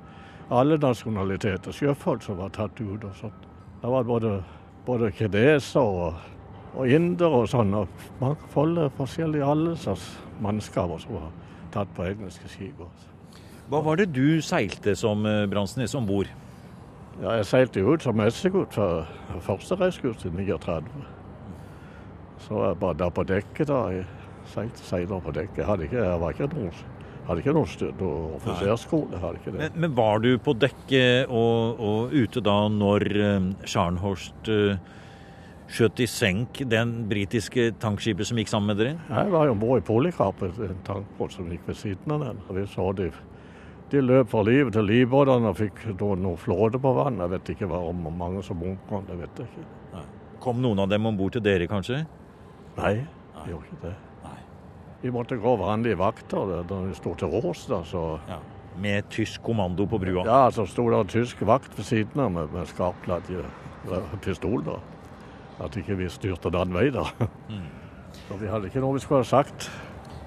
Alle 0.50 0.78
nasjonaliteter, 0.78 1.74
sjøfolk 1.74 2.22
som 2.22 2.38
var 2.38 2.54
tatt 2.54 2.80
ut. 2.80 3.04
og 3.04 3.16
sånn. 3.18 3.34
Det 3.82 3.90
var 3.90 4.04
både, 4.04 4.42
både 4.86 5.10
kinesere 5.12 5.82
og, 5.82 6.14
og 6.74 6.88
indere 6.88 7.42
og 7.42 7.50
sånn. 7.50 7.74
og 7.74 7.88
mange 8.20 8.88
forskjellige 8.96 9.44
alle 9.44 9.76
slags 9.76 10.06
mannskaper 10.40 10.98
som 11.02 11.18
var 11.18 11.28
tatt 11.72 11.92
på 11.94 12.06
engelske 12.06 12.48
skip. 12.48 12.80
Også. 12.80 13.15
Hva 13.66 13.80
var 13.82 13.98
det 13.98 14.12
du 14.14 14.38
seilte 14.46 14.94
som 14.98 15.26
eh, 15.26 15.44
Bransnes 15.50 15.94
om 15.98 16.06
bord? 16.06 16.28
Ja, 17.18 17.38
jeg 17.40 17.46
seilte 17.48 17.82
jo 17.82 17.96
ut 17.96 18.04
som 18.04 18.18
messegutt 18.18 18.76
for 18.76 19.08
første 19.42 19.78
reiskurs 19.80 20.22
i 20.28 20.30
39. 20.30 20.84
Så 22.44 22.60
jeg 22.62 22.78
bare 22.78 22.98
der 23.00 23.10
på 23.10 23.24
dekket 23.26 23.72
da. 23.72 23.80
Jeg 23.90 24.04
seilte 24.52 24.84
seiler 24.86 25.24
på 25.24 25.34
dekket. 25.34 25.64
Jeg 25.64 25.70
hadde 25.70 25.88
ikke, 25.88 26.04
jeg 26.04 26.20
var 26.22 26.36
ikke 26.36 26.48
noen, 26.52 26.82
hadde 27.26 27.42
ikke 27.42 27.54
noe, 27.56 27.90
noe 28.02 28.20
offiserskole. 28.36 29.22
det. 29.32 29.54
Men, 29.56 29.80
men, 29.82 29.96
var 29.96 30.22
du 30.22 30.36
på 30.38 30.54
dekket 30.54 31.32
og, 31.32 31.80
og 31.82 32.14
ute 32.14 32.44
da 32.44 32.58
når 32.70 33.06
um, 33.16 33.48
Scharnhorst 33.66 34.50
uh, 34.52 34.76
skjøt 35.66 36.04
i 36.04 36.06
senk 36.06 36.60
den 36.70 36.98
britiske 37.10 37.72
tankskipet 37.82 38.28
som 38.28 38.38
gikk 38.38 38.52
sammen 38.52 38.70
med 38.70 38.84
dere? 38.84 39.00
Jeg 39.10 39.32
var 39.34 39.48
jo 39.48 39.56
om 39.56 39.64
bord 39.64 39.82
i 39.82 39.88
Polycarp, 39.88 40.44
en 40.44 40.84
tankbåt 40.86 41.34
som 41.34 41.50
gikk 41.50 41.66
ved 41.66 41.80
siden 41.80 42.14
av 42.14 42.28
den. 42.28 42.44
Vi 42.60 42.68
så 42.76 42.92
de 42.94 43.10
de 43.90 44.02
løp 44.02 44.30
fra 44.32 44.42
livet 44.46 44.74
til 44.74 44.88
livbåtene 44.88 45.52
og 45.52 45.58
fikk 45.60 45.84
noe 46.00 46.34
flåte 46.40 46.80
på 46.82 46.92
vann. 46.96 47.20
Jeg 47.22 47.32
vet 47.36 47.52
ikke 47.54 47.68
hva 47.70 47.82
om 47.86 48.08
mange 48.18 48.42
som 48.46 48.62
omkom, 48.62 49.04
det 49.06 49.20
vet 49.20 49.42
jeg 49.42 49.52
ikke. 49.52 49.68
Nei. 49.94 50.06
Kom 50.42 50.58
noen 50.62 50.82
av 50.82 50.90
dem 50.90 51.06
om 51.06 51.16
bord 51.18 51.36
til 51.36 51.44
dere, 51.44 51.68
kanskje? 51.70 52.02
Nei, 52.76 52.94
vi 53.44 53.54
gjorde 53.54 53.70
ikke 53.70 53.84
det. 53.86 53.94
Vi 55.02 55.12
måtte 55.12 55.36
gå 55.38 55.52
vanlige 55.60 55.98
vakter 56.00 56.64
da 56.66 56.80
vi 56.82 56.94
sto 56.96 57.12
til 57.14 57.30
rås. 57.30 57.66
da, 57.70 57.82
så... 57.84 58.18
Ja. 58.28 58.40
Med 58.76 59.06
tysk 59.08 59.40
kommando 59.40 59.86
på 59.88 59.98
brua? 59.98 60.24
Ja, 60.26 60.50
så 60.52 60.66
sto 60.68 60.84
det 60.90 60.98
en 60.98 61.08
tysk 61.08 61.40
vakt 61.48 61.78
ved 61.78 61.86
siden 61.88 62.20
av 62.20 62.32
med, 62.32 62.50
med 62.52 62.68
skarpladd 62.68 63.30
pistol. 64.24 64.64
da. 64.66 64.80
At 65.64 65.76
ikke 65.76 65.96
vi 65.96 66.10
styrte 66.12 66.52
den 66.52 66.74
veien, 66.74 66.98
da. 66.98 67.30
Så 68.26 68.36
vi 68.40 68.50
hadde 68.50 68.68
ikke 68.68 68.82
noe 68.84 68.96
vi 68.96 69.04
skulle 69.04 69.22
ha 69.22 69.28
sagt. 69.28 69.70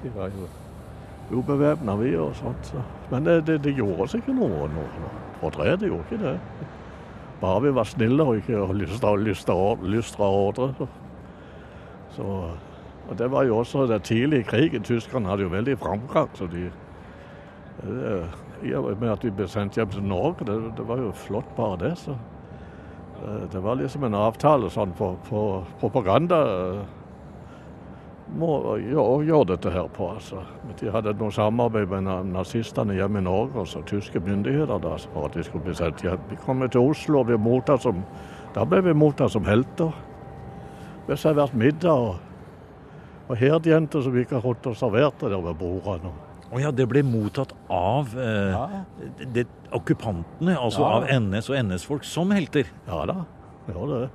Vi 0.01 0.09
var 0.15 0.31
jo 0.33 0.47
ubevæpna, 1.31 1.95
vi 1.95 2.15
og 2.17 2.36
sånt. 2.36 2.71
Så. 2.71 2.81
Men 3.12 3.25
det, 3.25 3.48
det, 3.48 3.63
det 3.63 3.75
gjorde 3.77 4.01
oss 4.07 4.15
ikke 4.17 4.33
noe. 4.33 4.67
noe. 4.74 5.15
Det 5.41 5.88
gjorde 5.88 6.03
ikke 6.09 6.24
det. 6.24 6.39
Bare 7.41 7.62
vi 7.63 7.75
var 7.75 7.88
snille 7.88 8.24
og 8.24 8.41
ikke 8.41 8.74
lystra, 8.74 10.25
ordre. 10.25 10.74
Så. 10.77 10.88
så, 12.17 12.24
og 13.09 13.17
det 13.17 13.31
var 13.31 13.43
jo 13.43 13.57
også 13.57 13.86
det 13.88 14.03
tidlige 14.03 14.39
i 14.39 14.50
krigen. 14.50 14.83
Tyskerne 14.83 15.29
hadde 15.29 15.43
jo 15.43 15.50
veldig 15.50 15.77
framgang. 15.77 16.29
så 16.33 16.48
de 16.48 16.69
i 18.63 18.74
og 18.75 18.98
med 19.00 19.12
at 19.12 19.24
vi 19.24 19.31
ble 19.31 19.48
sendt 19.48 19.77
hjem 19.79 19.91
til 19.93 20.03
Norge, 20.03 20.45
det, 20.48 20.57
det 20.77 20.88
var 20.88 21.00
jo 21.00 21.12
flott 21.15 21.55
bare 21.55 21.77
det. 21.79 21.98
så 21.98 22.15
Det 23.51 23.63
var 23.63 23.75
liksom 23.79 24.03
en 24.03 24.15
avtale 24.15 24.69
sånn 24.69 24.93
for, 24.98 25.15
for 25.24 25.67
propaganda 25.79 26.39
gjøre, 28.38 29.25
gjøre 29.25 29.45
dette 29.55 29.71
her 29.74 29.88
på. 29.93 30.09
altså. 30.13 30.43
De 30.79 30.91
hadde 30.93 31.13
noe 31.17 31.31
samarbeid 31.31 31.89
med 31.89 32.03
na- 32.03 32.24
nazistene 32.24 32.93
hjemme 32.93 33.19
i 33.19 33.25
Norge 33.25 33.55
og 33.63 33.67
så 33.67 33.81
tyske 33.86 34.19
myndigheter 34.19 34.79
da, 34.83 34.95
for 35.13 35.25
at 35.25 35.33
de 35.33 35.43
skulle 35.43 35.63
bli 35.65 35.74
sendt 35.74 36.01
hjem. 36.03 36.19
Vi 36.29 36.36
kom 36.45 36.62
til 36.69 36.81
Oslo 36.81 37.19
og 37.19 37.25
ble 37.27 37.38
mottatt 37.38 37.81
som, 37.81 38.03
da 38.53 38.65
ble 38.65 38.81
vi 38.86 38.93
mottatt 38.93 39.31
som 39.31 39.45
helter. 39.45 39.91
Vi 41.07 41.15
servert 41.17 41.53
middag 41.57 41.91
og, 41.91 42.15
og 43.29 43.38
herdjenter 43.38 44.01
som 44.05 44.13
vi 44.13 44.21
ikke 44.25 44.38
har 44.38 44.45
holdt 44.45 44.67
og 44.67 44.75
serverte 44.77 45.29
der 45.29 45.41
ved 45.41 45.57
bordene. 45.57 46.12
Å 46.50 46.57
ja, 46.59 46.71
det 46.74 46.88
ble 46.89 47.03
mottatt 47.05 47.51
av 47.69 48.13
eh, 48.17 48.79
det, 49.33 49.43
okkupantene, 49.71 50.55
altså 50.57 50.81
Ja. 50.81 50.95
av 50.98 51.09
NS 51.21 51.50
og 51.50 51.57
NS-folk, 51.63 52.03
som 52.03 52.31
helter. 52.33 52.65
Ja 52.88 53.03
da, 53.05 53.19
vi 53.67 53.74
gjorde 53.74 54.00
det. 54.05 54.09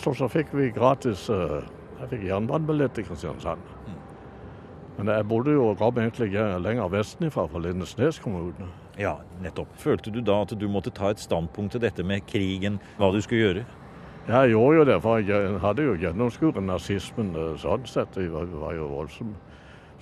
Så, 0.00 0.12
så 0.16 0.28
fikk 0.32 0.52
vi 0.56 0.70
gratis 0.72 1.26
eh, 1.32 1.60
Jeg 2.00 2.08
fikk 2.14 2.22
jernbanebillett 2.30 2.94
til 2.96 3.04
Kristiansand. 3.04 3.64
Men 4.96 5.08
jeg 5.12 5.26
bodde 5.28 5.52
jo 5.52 5.66
og 5.70 5.98
egentlig 5.98 6.30
lenger 6.32 6.88
vestenfra, 6.88 7.46
fra 7.48 7.60
Lindesnes 7.60 8.18
kommune. 8.18 8.68
Ja, 8.98 9.14
nettopp. 9.42 9.68
Følte 9.80 10.10
du 10.10 10.20
da 10.20 10.42
at 10.42 10.52
du 10.60 10.68
måtte 10.68 10.90
ta 10.90 11.10
et 11.10 11.20
standpunkt 11.20 11.72
til 11.72 11.80
dette 11.80 12.04
med 12.04 12.26
krigen, 12.28 12.80
hva 12.98 13.12
du 13.12 13.20
skulle 13.20 13.40
gjøre? 13.40 13.64
Ja, 14.28 14.42
Jeg 14.42 14.50
gjorde 14.50 14.76
jo 14.76 14.84
det, 14.84 15.02
for 15.02 15.18
jeg 15.18 15.58
hadde 15.60 15.82
jo 15.82 15.94
gjennomskuet 15.96 16.60
nazismen 16.62 17.34
eh, 17.34 17.54
sånn 17.58 17.86
sett. 17.88 18.16
Vi 18.16 18.28
var, 18.28 18.44
var 18.44 18.74
jo 18.76 18.88
voldsomme. 18.88 19.34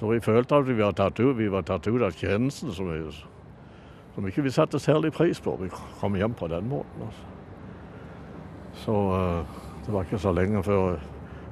Så 0.00 0.10
vi 0.10 0.20
følte 0.20 0.58
at 0.58 0.66
vi 0.66 0.78
var 0.78 0.92
tatt 0.92 1.20
ut, 1.20 1.36
vi 1.38 1.48
var 1.48 1.62
tatt 1.62 1.86
ut 1.86 2.02
av 2.02 2.14
tjenesten 2.14 2.72
som, 2.74 2.90
vi, 2.90 3.12
som 4.14 4.26
ikke 4.26 4.42
vi 4.46 4.50
satte 4.54 4.78
særlig 4.78 5.12
pris 5.14 5.40
på. 5.40 5.56
Vi 5.62 5.70
kom 6.00 6.18
hjem 6.18 6.34
på 6.34 6.50
den 6.50 6.68
måten. 6.70 7.06
Altså. 7.06 7.22
Så 8.84 8.98
eh, 9.14 9.62
det 9.86 9.94
var 9.94 10.06
ikke 10.06 10.22
så 10.22 10.34
lenge 10.34 10.62
før 10.66 10.98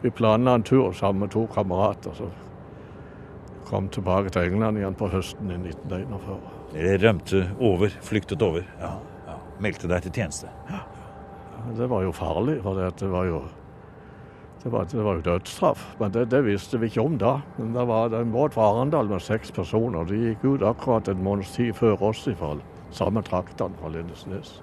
vi 0.02 0.10
planla 0.10 0.54
en 0.54 0.62
tur 0.62 0.92
sammen 0.92 1.20
med 1.20 1.30
to 1.30 1.46
kamerater. 1.46 2.14
Så 2.14 2.30
kom 3.66 3.88
tilbake 3.88 4.30
til 4.30 4.52
England 4.52 4.78
igjen 4.78 4.94
på 4.98 5.08
høsten 5.10 5.50
i 5.50 5.58
1941. 5.58 6.52
Dere 6.74 6.98
rømte 7.02 7.42
over, 7.62 7.94
flyktet 8.04 8.42
over. 8.42 8.66
Ja, 8.80 8.96
ja. 9.26 9.38
Meldte 9.62 9.90
deg 9.90 10.04
til 10.06 10.14
tjeneste. 10.20 10.50
Ja. 10.70 10.84
Det 11.76 11.88
var 11.90 12.04
jo 12.04 12.12
farlig, 12.14 12.60
for 12.62 12.78
det, 12.78 13.08
var 13.10 13.24
jo 13.26 13.40
det 14.62 14.70
var, 14.72 14.86
det 14.90 15.02
var 15.02 15.18
jo 15.18 15.24
dødsstraff. 15.26 15.82
Men 15.98 16.12
det, 16.14 16.28
det 16.30 16.44
visste 16.46 16.78
vi 16.78 16.90
ikke 16.90 17.02
om 17.02 17.18
da. 17.18 17.40
Men 17.56 17.74
det 17.74 17.86
var 17.88 18.14
en 18.14 18.32
båt 18.34 18.54
fra 18.54 18.70
Arendal 18.70 19.10
med 19.10 19.22
seks 19.22 19.50
personer. 19.54 20.06
De 20.06 20.20
gikk 20.28 20.44
ut 20.44 20.66
akkurat 20.66 21.08
en 21.08 21.24
måneds 21.24 21.56
tid 21.56 21.74
før 21.78 22.02
oss 22.10 22.26
fra 22.38 22.56
samme 22.94 23.22
traktene 23.26 23.78
fra 23.80 23.90
Lindesnes. 23.94 24.60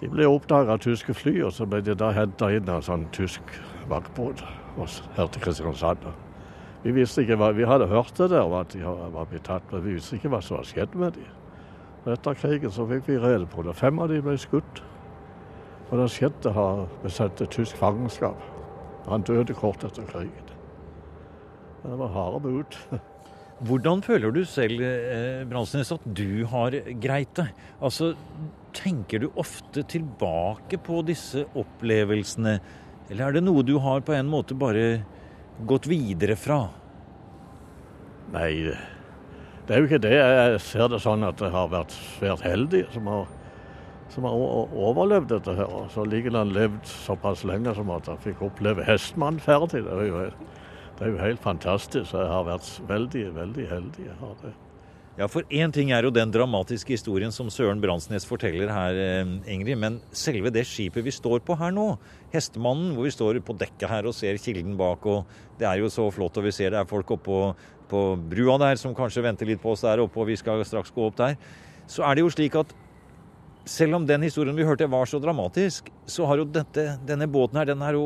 De 0.00 0.10
ble 0.10 0.26
oppdaga 0.28 0.74
av 0.74 0.82
tyske 0.84 1.14
fly, 1.16 1.38
og 1.46 1.52
så 1.54 1.66
ble 1.70 1.80
de 1.84 1.94
da 1.98 2.10
henta 2.12 2.50
inn 2.52 2.68
av 2.70 2.82
sånn 2.86 3.06
tysk 3.14 3.54
vaktbåt 3.90 4.42
her 5.16 5.28
til 5.30 5.42
Kristiansand. 5.44 6.08
Vi 6.84 6.92
visste 6.92 7.22
ikke 7.22 7.38
hva, 7.40 7.52
vi 7.56 7.64
hadde 7.64 7.88
hørt 7.88 8.12
det 8.18 8.28
der, 8.34 8.50
at 8.58 8.74
de 8.74 8.82
var 8.84 9.30
blitt 9.30 9.46
tatt, 9.48 9.64
men 9.72 9.84
vi 9.86 9.94
visste 9.96 10.18
ikke 10.18 10.32
hva 10.34 10.42
som 10.44 10.58
hadde 10.58 10.72
skjedd 10.72 10.98
med 11.00 11.16
dem. 11.16 11.30
Etter 12.12 12.36
krigen 12.36 12.72
så 12.74 12.84
fikk 12.90 13.06
vi 13.08 13.16
rede 13.22 13.46
på 13.48 13.62
det. 13.64 13.72
Fem 13.78 14.02
av 14.02 14.10
dem 14.12 14.26
ble 14.26 14.36
skutt. 14.36 14.82
Og 15.88 15.96
det 16.00 16.10
skjedde 16.12 16.52
har 16.52 16.84
ble 17.00 17.12
sendt 17.12 17.40
tysk 17.54 17.80
fangenskap. 17.80 18.40
Han 19.08 19.24
døde 19.24 19.56
kort 19.56 19.84
etter 19.84 20.04
krigen. 20.10 20.52
Det 21.84 21.98
var 22.00 22.12
harde 22.12 22.44
bud. 22.44 22.78
Hvordan 23.62 24.02
føler 24.02 24.32
du 24.34 24.42
selv, 24.44 24.80
eh, 24.82 25.44
Bransnes, 25.46 25.92
at 25.92 26.02
du 26.04 26.44
har 26.50 26.74
greit 27.00 27.34
det? 27.38 27.48
Altså, 27.80 28.14
tenker 28.74 29.20
du 29.20 29.30
ofte 29.36 29.84
tilbake 29.86 30.78
på 30.82 31.04
disse 31.06 31.44
opplevelsene, 31.54 32.58
eller 33.10 33.28
er 33.28 33.32
det 33.32 33.44
noe 33.44 33.62
du 33.62 33.78
har 33.78 34.00
på 34.00 34.12
en 34.16 34.26
måte 34.26 34.58
bare 34.58 35.04
gått 35.66 35.86
videre 35.86 36.34
fra? 36.36 36.70
Nei, 38.34 38.74
det 39.66 39.70
er 39.70 39.80
jo 39.80 39.86
ikke 39.88 40.02
det. 40.02 40.12
Jeg 40.18 40.60
ser 40.60 40.90
det 40.90 41.00
sånn 41.04 41.24
at 41.24 41.40
jeg 41.40 41.54
har 41.54 41.70
vært 41.70 41.94
svært 41.94 42.42
heldig 42.44 42.82
som 42.92 43.06
har, 43.06 43.28
som 44.12 44.26
har 44.26 44.34
overlevd 44.34 45.30
dette 45.30 45.54
her. 45.54 45.70
Og 45.70 45.92
så 45.94 46.04
likevel 46.08 46.50
levd 46.56 46.82
såpass 46.90 47.44
lenge 47.46 47.72
som 47.76 47.92
at 47.94 48.10
jeg 48.10 48.24
fikk 48.26 48.42
oppleve 48.50 48.84
hestmannferdig. 48.88 49.84
Det 49.86 49.94
er 49.94 50.10
jo, 50.10 50.24
det 50.98 51.06
er 51.06 51.10
jo 51.10 51.18
helt 51.18 51.42
fantastisk. 51.42 52.12
Jeg 52.14 52.30
har 52.30 52.44
vært 52.46 52.68
veldig, 52.88 53.24
veldig 53.34 53.66
heldig. 53.70 54.06
Jeg 54.06 54.20
har 54.20 54.36
det. 54.42 54.52
Ja, 55.14 55.28
for 55.30 55.46
én 55.46 55.70
ting 55.70 55.92
er 55.94 56.02
jo 56.02 56.10
den 56.10 56.32
dramatiske 56.34 56.90
historien 56.96 57.30
som 57.30 57.46
Søren 57.46 57.78
Bransnes 57.82 58.24
forteller 58.26 58.70
her, 58.70 58.96
eh, 58.98 59.52
Ingrid. 59.54 59.78
Men 59.78 60.00
selve 60.10 60.50
det 60.50 60.64
skipet 60.66 61.04
vi 61.06 61.10
står 61.14 61.38
på 61.46 61.56
her 61.58 61.70
nå, 61.70 61.98
Hestemannen, 62.32 62.94
hvor 62.94 63.06
vi 63.06 63.14
står 63.14 63.38
på 63.46 63.54
dekket 63.56 63.88
her 63.88 64.06
og 64.06 64.14
ser 64.14 64.38
kilden 64.42 64.76
bak, 64.76 65.06
og 65.06 65.24
det 65.58 65.68
er 65.70 65.78
jo 65.78 65.86
så 65.86 66.10
flott, 66.10 66.36
og 66.36 66.44
vi 66.44 66.50
ser 66.50 66.70
det 66.70 66.80
er 66.80 66.90
folk 66.90 67.06
oppå 67.14 67.54
på 67.88 68.02
brua 68.30 68.58
der 68.58 68.74
som 68.74 68.94
kanskje 68.94 69.22
venter 69.22 69.46
litt 69.46 69.62
på 69.62 69.70
oss 69.70 69.82
der 69.86 70.02
oppe, 70.02 70.18
og 70.18 70.26
vi 70.26 70.36
skal 70.36 70.64
straks 70.66 70.90
gå 70.90 71.06
opp 71.06 71.16
der. 71.16 71.36
Så 71.86 72.02
er 72.02 72.14
det 72.14 72.24
jo 72.24 72.34
slik 72.34 72.58
at 72.58 72.74
selv 73.64 73.94
om 73.94 74.06
den 74.06 74.22
historien 74.22 74.56
vi 74.56 74.66
hørte 74.66 74.90
var 74.90 75.06
så 75.06 75.20
dramatisk, 75.22 75.90
så 76.06 76.26
har 76.26 76.42
jo 76.42 76.44
dette, 76.44 76.98
denne 77.06 77.30
båten 77.30 77.56
her, 77.60 77.70
den 77.70 77.80
har 77.80 77.94
jo 77.94 78.04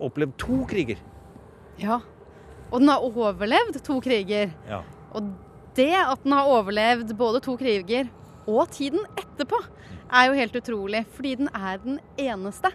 opplevd 0.00 0.38
to 0.40 0.64
kriger. 0.70 0.96
Ja. 1.76 2.00
Og 2.70 2.80
den 2.82 2.90
har 2.90 3.04
overlevd 3.04 3.78
to 3.86 3.98
kriger. 4.04 4.52
Ja. 4.68 4.82
Og 5.14 5.30
det 5.76 5.92
at 6.00 6.22
den 6.24 6.34
har 6.34 6.50
overlevd 6.50 7.14
både 7.18 7.42
to 7.44 7.56
kriger 7.60 8.08
og 8.46 8.70
tiden 8.74 9.02
etterpå, 9.18 9.58
er 10.06 10.28
jo 10.28 10.38
helt 10.38 10.56
utrolig. 10.56 11.04
Fordi 11.14 11.34
den 11.42 11.50
er 11.54 11.80
den 11.82 12.00
eneste 12.18 12.72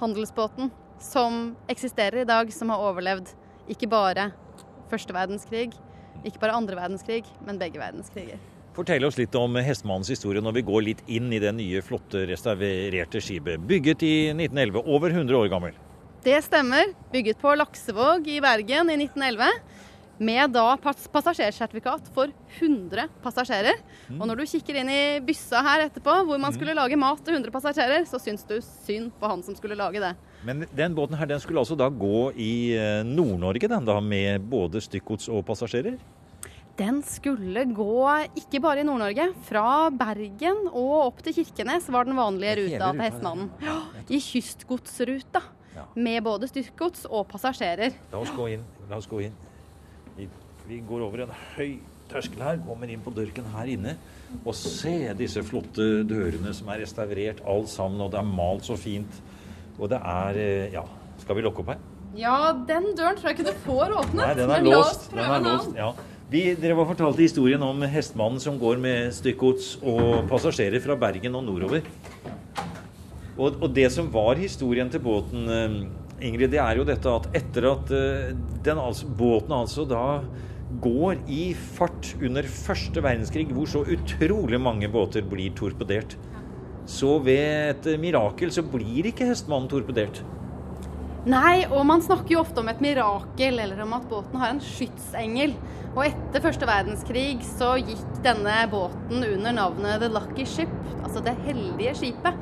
handelsbåten 0.00 0.70
som 1.00 1.54
eksisterer 1.68 2.22
i 2.22 2.28
dag, 2.28 2.52
som 2.52 2.72
har 2.72 2.84
overlevd 2.88 3.32
ikke 3.72 3.88
bare 3.90 4.30
første 4.90 5.14
verdenskrig, 5.16 5.72
ikke 6.24 6.40
bare 6.42 6.56
andre 6.56 6.76
verdenskrig, 6.78 7.24
men 7.44 7.58
begge 7.60 7.80
verdenskriger. 7.80 8.38
Fortell 8.76 9.06
oss 9.08 9.16
litt 9.16 9.34
om 9.40 9.56
Hestemannens 9.56 10.10
historie 10.12 10.42
når 10.44 10.58
vi 10.58 10.66
går 10.68 10.82
litt 10.84 10.98
inn 11.08 11.30
i 11.32 11.40
det 11.40 11.54
nye, 11.56 11.80
flotte, 11.84 12.26
restaurerte 12.28 13.22
skipet. 13.24 13.62
Bygget 13.64 14.04
i 14.04 14.14
1911, 14.34 14.82
over 14.84 15.14
100 15.14 15.38
år 15.38 15.48
gammel. 15.52 15.78
Det 16.26 16.40
stemmer. 16.42 16.88
Bygget 17.12 17.38
på 17.38 17.52
Laksevåg 17.54 18.24
i 18.26 18.40
Bergen 18.42 18.88
i 18.90 18.96
1911. 18.98 19.46
Med 20.26 20.50
da 20.50 20.64
passasjersertifikat 20.82 22.08
for 22.16 22.32
100 22.56 23.04
passasjerer. 23.22 23.78
Og 24.16 24.24
når 24.26 24.40
du 24.40 24.42
kikker 24.50 24.80
inn 24.80 24.90
i 24.90 25.20
byssa 25.22 25.60
her 25.62 25.84
etterpå, 25.84 26.16
hvor 26.26 26.40
man 26.42 26.56
skulle 26.56 26.74
lage 26.74 26.98
mat 26.98 27.22
til 27.22 27.36
100 27.36 27.54
passasjerer, 27.54 28.08
så 28.10 28.18
syns 28.18 28.42
du 28.48 28.56
synd 28.58 29.12
på 29.20 29.30
han 29.30 29.44
som 29.46 29.54
skulle 29.54 29.78
lage 29.78 30.02
det. 30.02 30.16
Men 30.42 30.66
den 30.74 30.96
båten 30.98 31.14
her, 31.14 31.30
den 31.30 31.38
skulle 31.44 31.62
altså 31.62 31.78
da 31.78 31.86
gå 31.86 32.32
i 32.34 32.74
eh, 32.74 33.06
Nord-Norge, 33.06 33.70
den 33.70 33.86
da, 33.86 34.00
med 34.02 34.50
både 34.50 34.82
stykkgods 34.82 35.30
og 35.30 35.44
passasjerer? 35.46 35.94
Den 36.80 37.04
skulle 37.06 37.68
gå 37.70 38.00
ikke 38.42 38.64
bare 38.64 38.82
i 38.82 38.88
Nord-Norge. 38.88 39.28
Fra 39.46 39.92
Bergen 39.94 40.66
og 40.72 40.96
opp 41.04 41.22
til 41.22 41.38
Kirkenes 41.38 41.86
var 41.86 42.10
den 42.10 42.18
vanlige 42.18 42.64
ruta 42.64 42.80
ruta, 42.80 42.90
til 42.90 43.06
Hestmannen. 43.06 43.52
Ja, 43.62 43.78
I 44.10 44.20
kystgodsruta. 44.32 45.52
Ja. 45.76 45.84
Med 45.94 46.22
både 46.24 46.48
styrkegods 46.50 47.04
og 47.10 47.26
passasjerer. 47.30 47.96
La 48.12 48.22
oss 48.22 48.32
gå 48.36 48.48
inn. 48.54 48.64
La 48.90 48.98
oss 49.00 49.08
gå 49.10 49.20
inn. 49.26 49.36
Vi, 50.16 50.28
vi 50.66 50.80
går 50.88 51.04
over 51.04 51.26
en 51.26 51.34
høy 51.56 51.76
terskel 52.10 52.42
her, 52.42 52.60
kommer 52.64 52.90
inn 52.90 53.02
på 53.04 53.12
dørken 53.14 53.48
her 53.54 53.70
inne. 53.70 53.96
Og 54.42 54.54
se 54.58 54.94
disse 55.18 55.42
flotte 55.46 56.02
dørene 56.08 56.54
som 56.56 56.70
er 56.72 56.82
restaurert 56.84 57.42
alt 57.46 57.70
sammen, 57.70 58.00
og 58.02 58.12
det 58.14 58.22
er 58.22 58.30
malt 58.30 58.66
så 58.66 58.78
fint. 58.80 59.20
Og 59.76 59.90
det 59.92 60.00
er 60.00 60.40
eh, 60.40 60.72
Ja, 60.74 60.86
skal 61.22 61.38
vi 61.38 61.44
lukke 61.44 61.62
opp 61.62 61.74
her? 61.74 61.84
Ja, 62.16 62.52
den 62.66 62.94
døren 62.96 63.18
tror 63.18 63.28
jeg 63.30 63.36
ikke 63.36 63.50
du 63.50 63.64
får 63.66 63.92
åpnet. 63.92 64.22
Nei, 64.22 64.34
den 64.38 64.50
er 64.50 64.62
men 64.62 64.70
låst. 64.72 65.10
Den 65.12 65.24
er 65.26 65.42
låst. 65.44 65.74
Ja. 65.76 65.90
Vi, 66.26 66.40
dere 66.58 66.74
var 66.74 66.88
fortalte 66.88 67.22
historien 67.22 67.62
om 67.62 67.84
hestemannen 67.86 68.40
som 68.42 68.56
går 68.58 68.80
med 68.82 69.12
stykkgods 69.14 69.76
og 69.86 70.24
passasjerer 70.30 70.82
fra 70.82 70.96
Bergen 70.98 71.36
og 71.38 71.44
nordover. 71.46 71.84
Og, 73.36 73.58
og 73.60 73.70
det 73.76 73.88
som 73.92 74.08
var 74.12 74.38
historien 74.40 74.90
til 74.92 75.02
båten, 75.04 75.48
eh, 75.52 75.78
Ingrid, 76.26 76.54
det 76.54 76.60
er 76.62 76.78
jo 76.78 76.86
dette 76.88 77.12
at 77.12 77.28
etter 77.36 77.68
at 77.74 77.90
eh, 77.92 78.30
den, 78.64 78.80
altså, 78.80 79.08
båten 79.18 79.52
altså 79.52 79.84
da 79.88 80.22
går 80.82 81.20
i 81.30 81.50
fart 81.76 82.14
under 82.18 82.46
første 82.50 83.02
verdenskrig, 83.04 83.50
hvor 83.54 83.68
så 83.70 83.84
utrolig 83.84 84.60
mange 84.60 84.88
båter 84.90 85.26
blir 85.26 85.52
torpedert, 85.56 86.16
så 86.86 87.16
ved 87.22 87.74
et 87.74 88.00
mirakel 88.00 88.50
så 88.54 88.64
blir 88.66 89.10
ikke 89.10 89.28
Hestmannen 89.28 89.70
torpedert. 89.70 90.22
Nei, 91.26 91.64
og 91.74 91.82
man 91.88 92.02
snakker 92.04 92.36
jo 92.36 92.42
ofte 92.44 92.62
om 92.62 92.68
et 92.70 92.82
mirakel, 92.82 93.58
eller 93.58 93.80
om 93.82 93.96
at 93.96 94.04
båten 94.06 94.38
har 94.38 94.52
en 94.52 94.62
skytsengel. 94.62 95.56
Og 95.96 96.04
etter 96.04 96.44
første 96.44 96.68
verdenskrig 96.68 97.40
så 97.56 97.72
gikk 97.80 98.20
denne 98.22 98.54
båten 98.70 99.24
under 99.26 99.56
navnet 99.56 100.04
The 100.04 100.10
Lucky 100.12 100.46
Ship, 100.46 100.70
altså 101.00 101.24
det 101.26 101.34
heldige 101.48 101.96
skipet. 101.98 102.38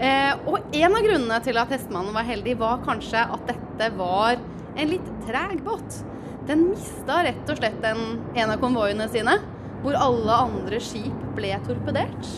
Eh, 0.00 0.32
og 0.50 0.74
en 0.74 0.96
av 0.98 1.04
grunnene 1.06 1.38
til 1.44 1.58
at 1.60 1.70
hestemannen 1.74 2.14
var 2.16 2.26
heldig, 2.26 2.56
var 2.58 2.82
kanskje 2.86 3.22
at 3.36 3.44
dette 3.50 3.90
var 3.98 4.40
en 4.74 4.90
litt 4.90 5.10
treg 5.28 5.60
båt. 5.66 6.00
Den 6.48 6.66
mista 6.72 7.20
rett 7.24 7.50
og 7.50 7.60
slett 7.60 7.84
en, 7.88 8.18
en 8.34 8.50
av 8.52 8.58
konvoiene 8.62 9.06
sine, 9.12 9.36
hvor 9.84 9.96
alle 10.00 10.38
andre 10.48 10.80
skip 10.82 11.28
ble 11.36 11.52
torpedert. 11.66 12.30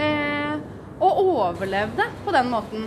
Eh, 0.00 0.60
og 1.00 1.22
overlevde 1.24 2.06
på 2.26 2.32
den 2.36 2.50
måten. 2.52 2.86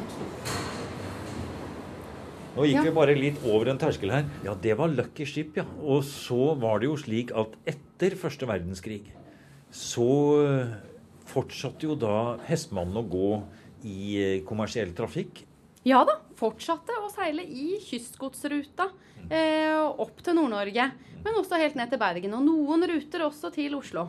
Nå 2.53 2.68
gikk 2.70 2.77
Ja. 2.77 2.84
vi 2.86 2.92
bare 2.94 3.15
litt 3.18 3.39
over 3.50 3.72
en 3.72 3.80
terskel 3.82 4.12
her. 4.13 4.25
Ja, 4.46 4.53
det 4.53 4.75
var 4.77 4.88
Lucky 4.94 5.25
Ship, 5.25 5.56
ja. 5.58 5.65
Og 5.82 6.03
så 6.06 6.53
var 6.62 6.80
det 6.80 6.86
jo 6.86 6.96
slik 7.01 7.32
at 7.34 7.56
etter 7.65 8.15
første 8.15 8.46
verdenskrig 8.46 9.08
så 9.74 10.06
eh, 10.46 10.74
fortsatte 11.25 11.88
jo 11.89 11.96
da 11.98 12.38
Hestmannen 12.46 13.00
å 13.01 13.06
gå 13.10 13.32
i 13.84 14.13
eh, 14.20 14.44
kommersiell 14.48 14.94
trafikk. 14.98 15.44
Ja 15.84 16.04
da, 16.08 16.20
fortsatte 16.40 16.96
å 17.04 17.10
seile 17.12 17.44
i 17.44 17.75
kystgodsruta 17.84 18.88
eh, 19.28 19.80
opp 19.80 20.22
til 20.24 20.38
Nord-Norge. 20.38 20.92
Men 21.24 21.40
også 21.40 21.60
helt 21.60 21.75
ned 21.80 21.92
til 21.92 22.00
Bergen, 22.02 22.36
og 22.36 22.44
noen 22.44 22.88
ruter 22.88 23.24
også 23.28 23.52
til 23.56 23.75
Oslo. 23.78 24.08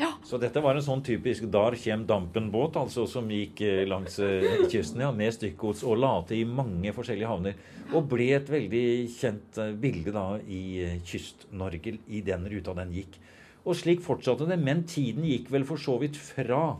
Ja, 0.00 0.14
Så 0.24 0.38
dette 0.40 0.62
var 0.64 0.78
en 0.78 0.84
sånn 0.84 1.02
typisk 1.04 1.44
Dar 1.52 1.74
kjem 1.76 2.06
dampen-båt, 2.08 2.78
altså 2.80 3.04
som 3.10 3.28
gikk 3.28 3.60
eh, 3.66 3.82
langs 3.88 4.16
eh, 4.24 4.64
kysten 4.72 5.02
ja, 5.04 5.10
med 5.12 5.34
stykkgods 5.36 5.82
og 5.84 6.00
la 6.00 6.14
til 6.28 6.40
i 6.40 6.48
mange 6.48 6.94
forskjellige 6.96 7.28
havner. 7.28 7.58
Og 7.92 8.06
ble 8.08 8.30
et 8.38 8.48
veldig 8.48 8.84
kjent 9.12 9.60
bilde 9.82 10.14
da 10.14 10.24
i 10.46 11.00
Kyst-Norge 11.04 11.98
i 12.08 12.22
den 12.24 12.48
ruta 12.48 12.76
den 12.78 12.94
gikk. 12.96 13.18
Og 13.66 13.76
slik 13.76 14.00
fortsatte 14.00 14.48
det, 14.48 14.56
men 14.56 14.86
tiden 14.88 15.26
gikk 15.28 15.50
vel 15.52 15.66
for 15.68 15.80
så 15.80 15.98
vidt 16.00 16.16
fra 16.16 16.78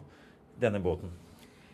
denne 0.62 0.80
båten. 0.80 1.12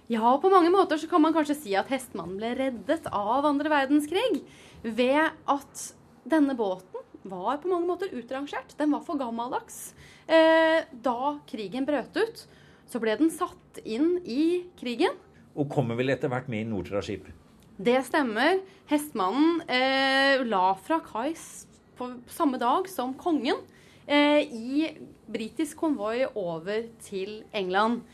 Ja, 0.06 0.36
på 0.38 0.50
mange 0.52 0.70
måter 0.70 1.00
så 1.02 1.08
kan 1.10 1.22
man 1.22 1.34
kanskje 1.34 1.56
si 1.58 1.72
at 1.74 1.88
Hestmannen 1.90 2.38
ble 2.38 2.52
reddet 2.54 3.08
av 3.10 3.46
andre 3.48 3.72
verdenskrig 3.72 4.44
ved 4.84 5.32
at 5.50 5.80
denne 6.26 6.54
båten 6.58 7.02
var 7.26 7.58
på 7.58 7.70
mange 7.72 7.88
måter 7.88 8.12
utrangert. 8.14 8.76
Den 8.78 8.92
var 8.94 9.02
for 9.06 9.18
gammeldags. 9.18 9.96
Eh, 10.30 10.86
da 10.90 11.36
krigen 11.50 11.88
brøt 11.88 12.14
ut, 12.14 12.44
så 12.86 13.00
ble 13.02 13.16
den 13.18 13.32
satt 13.34 13.80
inn 13.82 14.20
i 14.22 14.68
krigen. 14.78 15.16
Og 15.58 15.72
kommer 15.72 15.98
vel 15.98 16.14
etter 16.14 16.30
hvert 16.30 16.46
med 16.52 16.62
i 16.62 16.68
Nortraship. 16.70 17.26
Det 17.76 17.98
stemmer. 18.06 18.60
Hestmannen 18.86 19.58
eh, 19.66 20.44
la 20.46 20.68
fra 20.78 21.00
kai 21.02 21.32
på 21.98 22.12
samme 22.30 22.60
dag 22.62 22.86
som 22.92 23.16
kongen 23.18 23.58
eh, 24.06 24.46
i 24.46 24.86
britisk 25.26 25.82
konvoi 25.82 26.28
over 26.30 26.86
til 27.02 27.40
England. 27.50 28.06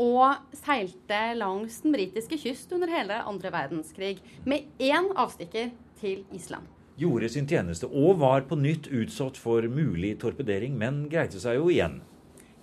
Og 0.00 0.56
seilte 0.56 1.20
langs 1.36 1.82
den 1.84 1.92
britiske 1.92 2.38
kyst 2.40 2.72
under 2.72 2.88
hele 2.88 3.20
andre 3.28 3.52
verdenskrig. 3.52 4.16
Med 4.48 4.70
én 4.80 5.10
avstikker 5.12 5.74
til 6.00 6.24
Island. 6.32 6.64
Gjorde 7.00 7.28
sin 7.32 7.48
tjeneste 7.48 7.88
og 7.88 8.18
var 8.20 8.44
på 8.48 8.58
nytt 8.60 8.90
utsatt 8.92 9.38
for 9.40 9.64
mulig 9.72 10.14
torpedering, 10.20 10.74
men 10.76 11.06
greide 11.12 11.40
seg 11.40 11.60
jo 11.60 11.70
igjen. 11.72 12.00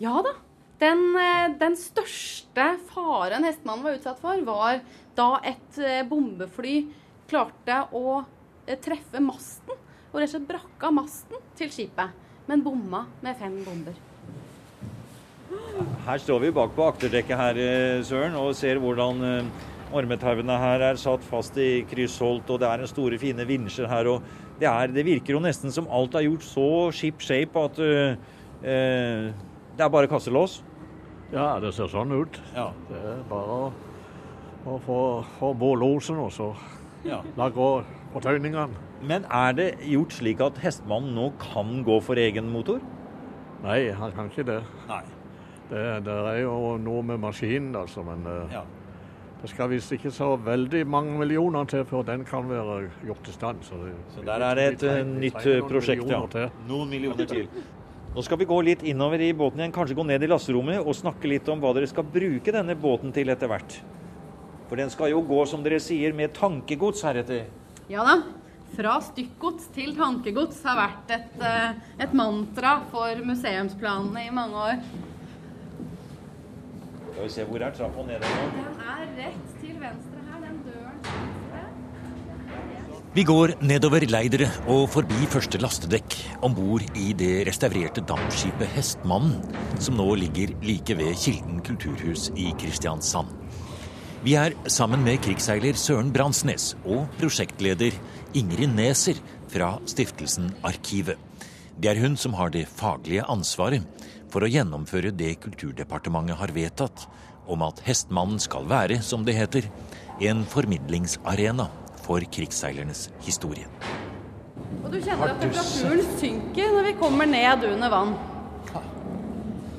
Ja 0.02 0.20
da. 0.26 0.36
Den, 0.78 1.16
eh, 1.18 1.48
den 1.58 1.74
største 1.78 2.68
faren 2.92 3.46
hestemannen 3.48 3.86
var 3.86 3.98
utsatt 3.98 4.20
for, 4.22 4.42
var 4.46 4.84
da 5.18 5.30
et 5.42 5.80
eh, 5.82 6.04
bombefly 6.06 6.84
klarte 7.30 7.80
å 7.98 8.20
eh, 8.68 8.78
treffe 8.78 9.22
masten. 9.24 9.74
Og 10.12 10.22
rett 10.22 10.30
og 10.30 10.36
slett 10.36 10.50
brakka 10.50 10.94
masten 10.94 11.42
til 11.58 11.74
skipet, 11.74 12.14
men 12.48 12.62
bomma 12.66 13.08
med 13.26 13.42
fem 13.42 13.58
bomber. 13.66 13.98
Her 16.08 16.22
står 16.24 16.40
vi 16.46 16.52
bak 16.56 16.76
på 16.76 16.86
akterdekket 16.88 17.38
her, 17.38 17.58
eh, 17.62 18.04
Søren, 18.04 18.36
og 18.40 18.56
ser 18.56 18.80
hvordan 18.80 19.24
eh, 19.24 19.66
ormetauene 19.96 20.58
her 20.60 20.84
er 20.90 21.00
satt 21.00 21.24
fast 21.24 21.58
i 21.62 21.84
kryssholt, 21.88 22.50
og 22.50 22.62
det 22.62 22.68
er 22.68 22.84
en 22.84 22.92
store, 22.92 23.20
fine 23.20 23.46
vinsjer 23.48 23.88
her. 23.88 24.08
og 24.08 24.22
det, 24.60 24.68
er, 24.68 24.88
det 24.88 25.06
virker 25.06 25.36
jo 25.36 25.44
nesten 25.44 25.72
som 25.72 25.88
alt 25.94 26.16
er 26.16 26.26
gjort 26.26 26.44
så 26.44 26.70
ship 26.92 27.22
shape 27.22 27.60
at 27.62 27.78
uh, 27.78 28.16
uh, 28.64 29.28
det 29.78 29.86
er 29.86 29.92
bare 29.94 30.10
kasselås. 30.10 30.64
Ja, 31.32 31.60
det 31.62 31.76
ser 31.76 31.92
sånn 31.92 32.12
ut. 32.16 32.40
Ja. 32.56 32.72
Det 32.90 32.98
er 32.98 33.22
bare 33.30 33.60
å, 33.68 33.70
å 34.66 34.80
få, 34.82 35.00
få 35.38 35.54
på 35.60 35.74
losen 35.78 36.24
og 36.24 36.32
så 36.34 36.54
gå 37.06 37.70
på 38.14 38.24
tøyningene. 38.24 38.86
Men 39.06 39.28
er 39.30 39.54
det 39.54 39.68
gjort 39.86 40.16
slik 40.18 40.42
at 40.42 40.58
hestemannen 40.64 41.14
nå 41.14 41.30
kan 41.44 41.84
gå 41.86 42.00
for 42.02 42.18
egen 42.18 42.50
motor? 42.50 42.82
Nei, 43.62 43.92
han 43.94 44.12
kan 44.16 44.32
ikke 44.32 44.48
det. 44.48 44.62
Nei. 44.90 45.04
Det, 45.70 45.84
det 46.06 46.14
er 46.32 46.42
jo 46.46 46.78
noe 46.80 47.04
med 47.04 47.20
maskinen, 47.20 47.74
altså. 47.76 48.04
Men 48.08 48.26
eh, 48.26 48.54
Ja. 48.56 48.62
det 49.42 49.50
skal 49.52 49.70
visst 49.70 49.92
ikke 49.92 50.12
så 50.12 50.32
veldig 50.40 50.86
mange 50.88 51.18
millioner 51.20 51.66
til 51.70 51.84
før 51.86 52.06
den 52.08 52.24
kan 52.26 52.48
være 52.50 52.90
gjort 53.06 53.28
i 53.28 53.32
stand. 53.36 53.58
Så, 53.68 53.76
det, 53.84 53.94
Så 54.16 54.24
der 54.26 54.46
er 54.48 54.56
det 54.56 54.68
et 54.74 54.84
eh, 54.84 54.94
trenger- 55.04 55.20
nytt 55.26 55.68
prosjekt, 55.70 56.08
ja. 56.10 56.22
til. 56.32 56.50
Noen 56.70 56.90
millioner 56.90 57.26
til. 57.28 57.48
Nå 58.16 58.24
skal 58.26 58.40
vi 58.40 58.46
gå 58.50 58.62
litt 58.66 58.82
innover 58.88 59.22
i 59.22 59.34
båten 59.34 59.60
igjen, 59.60 59.72
kanskje 59.76 59.94
gå 60.00 60.06
ned 60.08 60.24
i 60.24 60.28
lasterommet 60.32 60.80
og 60.82 60.96
snakke 60.98 61.28
litt 61.30 61.48
om 61.54 61.60
hva 61.62 61.74
dere 61.76 61.86
skal 61.92 62.04
bruke 62.04 62.52
denne 62.56 62.74
båten 62.76 63.12
til 63.14 63.30
etter 63.30 63.48
hvert. 63.52 63.76
For 64.70 64.76
den 64.80 64.90
skal 64.90 65.12
jo 65.12 65.22
gå, 65.22 65.44
som 65.48 65.62
dere 65.64 65.78
sier, 65.80 66.16
med 66.18 66.34
tankegods 66.34 67.04
heretter. 67.06 67.46
Ja 67.92 68.04
da. 68.08 68.18
Fra 68.76 68.98
stykkgods 69.00 69.70
til 69.76 69.94
tankegods 69.96 70.58
har 70.68 70.76
vært 70.76 71.14
et, 71.16 71.38
eh, 71.46 71.78
et 72.04 72.14
mantra 72.14 72.82
for 72.92 73.16
museumsplanene 73.24 74.26
i 74.28 74.34
mange 74.34 74.56
år. 74.56 74.82
Skal 77.18 77.26
vi 77.26 77.34
se, 77.34 77.44
hvor 77.50 77.64
er 77.66 77.72
trappa 77.74 78.04
nede 78.06 78.28
nå? 78.30 78.42
Den 78.54 78.82
er 78.94 79.08
rett 79.18 79.54
til 79.58 79.78
venstre 79.82 80.20
her, 80.22 80.42
den 80.44 80.58
døren 80.68 81.00
til 81.08 81.24
venstre. 81.50 83.00
Vi 83.16 83.24
går 83.26 83.54
nedover 83.66 84.06
Leidere 84.06 84.50
og 84.70 84.84
forbi 84.94 85.26
første 85.34 85.58
lastedekk 85.58 86.14
om 86.46 86.54
bord 86.54 86.86
i 86.94 87.08
det 87.18 87.48
restaurerte 87.50 88.04
dampskipet 88.06 88.70
Hestmannen, 88.76 89.42
som 89.82 89.98
nå 89.98 90.06
ligger 90.22 90.54
like 90.62 90.94
ved 91.00 91.18
Kilden 91.18 91.64
kulturhus 91.66 92.30
i 92.38 92.52
Kristiansand. 92.62 93.34
Vi 94.22 94.38
er 94.38 94.54
sammen 94.70 95.02
med 95.02 95.18
krigsseiler 95.26 95.74
Søren 95.74 96.14
Bransnes 96.14 96.76
og 96.86 97.08
prosjektleder 97.18 97.98
Ingrid 98.38 98.78
Neser 98.78 99.18
fra 99.50 99.80
stiftelsen 99.90 100.54
Arkivet. 100.62 101.18
Det 101.78 101.92
er 101.92 102.00
hun 102.02 102.16
som 102.18 102.34
har 102.38 102.50
det 102.54 102.66
faglige 102.70 103.26
ansvaret 103.30 103.86
for 104.34 104.44
å 104.44 104.50
gjennomføre 104.50 105.12
det 105.16 105.36
Kulturdepartementet 105.44 106.40
har 106.40 106.54
vedtatt 106.56 107.06
om 107.48 107.62
at 107.64 107.80
Hestmannen 107.86 108.42
skal 108.44 108.66
være, 108.68 108.98
som 109.06 109.24
det 109.28 109.36
heter, 109.38 109.68
en 110.28 110.42
formidlingsarena 110.50 111.68
for 112.04 112.24
krigsseilernes 112.34 113.08
historie. 113.28 113.68
Og 114.84 114.90
du 114.92 114.98
kjenner 115.04 115.32
at 115.36 115.40
temperaturen 115.44 116.02
synker 116.20 116.74
når 116.74 116.90
vi 116.90 116.96
kommer 117.00 117.30
ned 117.30 117.64
under 117.70 117.94
vann. 117.94 118.16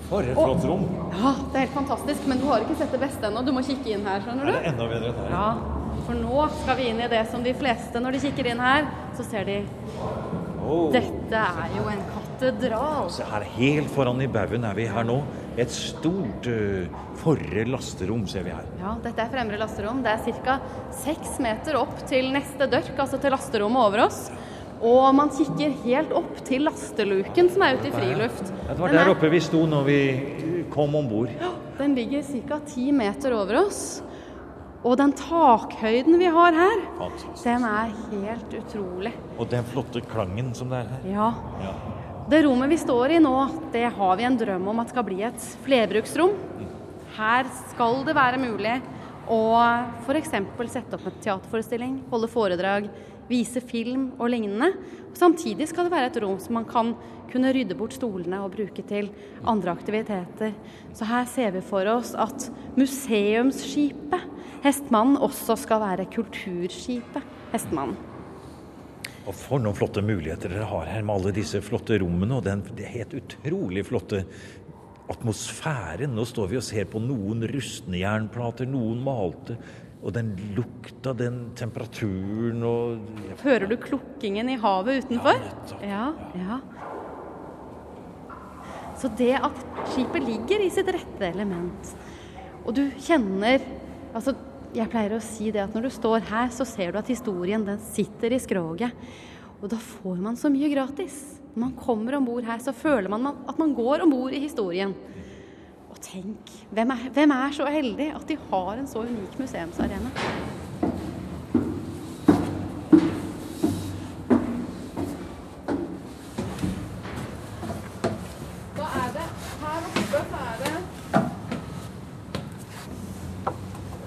For 0.09 0.25
et 0.25 0.39
flott 0.39 0.63
rom. 0.65 0.87
Ja, 1.13 1.35
det 1.53 1.59
er 1.59 1.65
helt 1.67 1.75
fantastisk, 1.75 2.23
men 2.31 2.39
du 2.41 2.47
har 2.49 2.63
ikke 2.65 2.79
sett 2.81 2.95
det 2.95 3.03
beste 3.03 3.29
ennå. 3.29 3.43
Du 3.45 3.51
må 3.53 3.61
kikke 3.67 3.91
inn 3.93 4.07
her, 4.09 4.23
skjønner 4.25 4.47
Er 4.47 4.55
du? 4.55 4.57
det 4.57 4.71
enda 4.71 4.87
bedre 4.89 5.11
enn 5.11 5.19
her? 5.21 5.35
Ja, 5.35 5.99
for 6.07 6.17
nå 6.17 6.47
skal 6.63 6.79
vi 6.79 6.87
inn 6.89 7.03
i 7.05 7.09
det 7.13 7.21
som 7.29 7.45
de 7.45 7.53
fleste, 7.59 8.01
når 8.01 8.17
de 8.17 8.23
kikker 8.23 8.49
inn 8.55 8.63
her, 8.65 8.89
så 9.19 9.27
ser 9.29 9.45
de 9.51 9.59
Åh. 10.69 10.89
Dette 10.93 11.43
er 11.65 11.71
jo 11.79 11.85
en 11.89 12.03
katedral. 12.13 13.09
Se 13.11 13.25
her, 13.25 13.47
helt 13.57 13.89
foran 13.95 14.21
i 14.21 14.29
baugen 14.31 14.67
er 14.69 14.77
vi 14.77 14.85
her 14.91 15.07
nå. 15.09 15.23
Et 15.59 15.71
stort 15.75 16.47
uh, 16.47 16.99
forre 17.19 17.65
lasterom 17.67 18.27
ser 18.31 18.45
vi 18.47 18.53
her. 18.55 18.67
Ja, 18.83 18.93
dette 19.03 19.25
er 19.25 19.33
fremre 19.33 19.59
lasterom. 19.59 20.03
Det 20.05 20.13
er 20.13 20.43
ca. 20.45 20.59
seks 21.01 21.39
meter 21.43 21.81
opp 21.81 21.97
til 22.11 22.31
neste 22.35 22.69
dørk, 22.71 22.93
altså 22.99 23.19
til 23.23 23.35
lasterommet 23.35 23.89
over 23.89 24.05
oss. 24.07 24.29
Og 24.79 25.09
man 25.19 25.33
kikker 25.35 25.73
helt 25.83 26.13
opp 26.15 26.37
til 26.47 26.63
lasteluken 26.69 27.49
som 27.51 27.65
er 27.67 27.81
ute 27.81 27.89
i 27.91 27.95
friluft. 27.97 28.53
Det 28.69 28.77
var 28.79 28.93
der 28.95 29.01
er- 29.07 29.11
oppe 29.11 29.31
vi 29.33 29.41
sto 29.43 29.65
når 29.67 29.89
vi 29.89 29.99
kom 30.71 30.95
om 30.95 31.09
bord. 31.11 31.33
Den 31.79 31.95
ligger 31.97 32.23
ca. 32.23 32.61
ti 32.67 32.93
meter 32.93 33.33
over 33.35 33.65
oss. 33.65 34.03
Og 34.87 34.95
den 35.01 35.13
takhøyden 35.19 36.19
vi 36.21 36.29
har 36.31 36.55
her, 36.55 36.83
Fantastisk. 37.01 37.45
den 37.45 37.65
er 37.67 37.95
helt 38.13 38.53
utrolig. 38.61 39.13
Og 39.39 39.49
den 39.51 39.67
flotte 39.73 40.03
klangen 40.07 40.53
som 40.55 40.71
det 40.71 40.85
er 40.85 40.93
her. 40.93 41.09
Ja. 41.11 41.31
Ja. 41.65 41.73
Det 42.29 42.43
rommet 42.45 42.71
vi 42.71 42.79
står 42.79 43.17
i 43.17 43.19
nå, 43.25 43.35
det 43.73 43.87
har 43.97 44.17
vi 44.21 44.27
en 44.29 44.37
drøm 44.39 44.69
om 44.69 44.81
at 44.83 44.93
skal 44.93 45.07
bli 45.09 45.23
et 45.27 45.45
flerbruksrom. 45.65 46.35
Her 47.17 47.49
skal 47.73 48.03
det 48.07 48.15
være 48.15 48.39
mulig 48.39 48.77
å 49.29 49.41
f.eks. 50.07 50.31
sette 50.71 50.97
opp 50.99 51.07
en 51.09 51.23
teaterforestilling, 51.25 51.95
holde 52.13 52.29
foredrag, 52.31 52.91
vise 53.29 53.63
film 53.65 54.11
og 54.19 54.33
lignende. 54.33 54.73
Samtidig 55.19 55.69
skal 55.71 55.87
det 55.87 55.95
være 55.95 56.11
et 56.13 56.21
rom 56.23 56.39
som 56.43 56.59
man 56.59 56.69
kan 56.69 56.95
kunne 57.29 57.53
rydde 57.53 57.77
bort 57.77 57.97
stolene 57.97 58.41
og 58.45 58.55
bruke 58.57 58.85
til 58.89 59.11
andre 59.49 59.75
aktiviteter. 59.77 60.55
Så 60.97 61.09
her 61.09 61.29
ser 61.29 61.55
vi 61.57 61.65
for 61.65 61.89
oss 61.93 62.15
at 62.19 62.49
museumsskipet 62.79 64.37
Hestmannen 64.65 65.21
også 65.23 65.55
skal 65.61 65.83
være 65.85 66.09
kulturskipet 66.11 67.35
Hestmannen. 67.53 67.99
Og 69.29 69.37
For 69.37 69.61
noen 69.61 69.77
flotte 69.77 70.01
muligheter 70.01 70.49
dere 70.49 70.67
har 70.71 70.87
her 70.89 71.03
med 71.05 71.19
alle 71.19 71.35
disse 71.37 71.61
flotte 71.61 71.99
rommene 72.01 72.39
og 72.39 72.47
den 72.47 72.63
helt 72.81 73.13
utrolig 73.19 73.85
flotte 73.85 74.23
atmosfæren. 75.13 76.15
Nå 76.17 76.25
står 76.29 76.51
vi 76.53 76.59
og 76.61 76.65
ser 76.67 76.89
på 76.91 77.01
noen 77.03 77.45
rustne 77.51 78.03
jernplater, 78.03 78.69
noen 78.69 79.01
malte. 79.05 79.59
Og 79.99 80.13
den 80.15 80.35
lukta, 80.55 81.13
den 81.19 81.49
temperaturen 81.59 82.63
og 82.63 83.41
Hører 83.43 83.67
du 83.67 83.75
klukkingen 83.83 84.53
i 84.53 84.59
havet 84.63 85.03
utenfor? 85.03 85.41
Ja, 85.83 86.13
ja, 86.39 86.39
ja. 86.39 86.61
Så 88.99 89.11
det 89.19 89.35
at 89.39 89.59
skipet 89.93 90.23
ligger 90.27 90.63
i 90.63 90.71
sitt 90.75 90.89
rette 90.91 91.27
element, 91.27 91.93
og 92.65 92.75
du 92.79 92.89
kjenner 92.99 93.63
Altså, 94.17 94.33
jeg 94.73 94.89
pleier 94.89 95.13
å 95.15 95.21
si 95.23 95.51
det 95.53 95.61
at 95.61 95.75
når 95.77 95.85
du 95.85 95.91
står 95.93 96.23
her, 96.31 96.49
så 96.49 96.65
ser 96.67 96.95
du 96.95 96.99
at 96.99 97.11
historien 97.13 97.61
den 97.67 97.77
sitter 97.93 98.33
i 98.33 98.39
skroget. 98.41 98.95
Og 99.61 99.69
da 99.69 99.77
får 99.77 100.17
man 100.25 100.39
så 100.41 100.49
mye 100.51 100.71
gratis. 100.73 101.19
Når 101.59 101.67
man 101.67 101.79
kommer 101.87 102.15
om 102.15 102.25
bord 102.25 102.45
her, 102.47 102.59
så 102.63 102.71
føler 102.73 103.11
man 103.11 103.27
at 103.27 103.59
man 103.59 103.73
går 103.75 104.05
om 104.05 104.11
bord 104.11 104.33
i 104.33 104.39
historien. 104.39 104.93
Og 105.91 105.97
tenk, 106.01 106.51
hvem 106.71 106.91
er, 106.95 107.09
hvem 107.17 107.31
er 107.35 107.55
så 107.57 107.67
heldig 107.67 108.13
at 108.15 108.29
de 108.29 108.37
har 108.51 108.79
en 108.79 108.87
så 108.87 109.03
unik 109.03 109.39
museumsarena? 109.41 110.13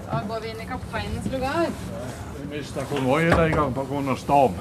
Da 0.06 0.22
går 0.28 0.40
vi 0.40 0.54
inn 0.54 0.64
i 0.64 0.70
kapteinens 0.70 1.28
lugar. 1.32 1.68
Vi 2.38 2.56
mista 2.56 2.86
konvoien 2.94 3.36
en 3.36 3.58
gang 3.60 3.76
pga. 3.76 4.16
storm. 4.16 4.56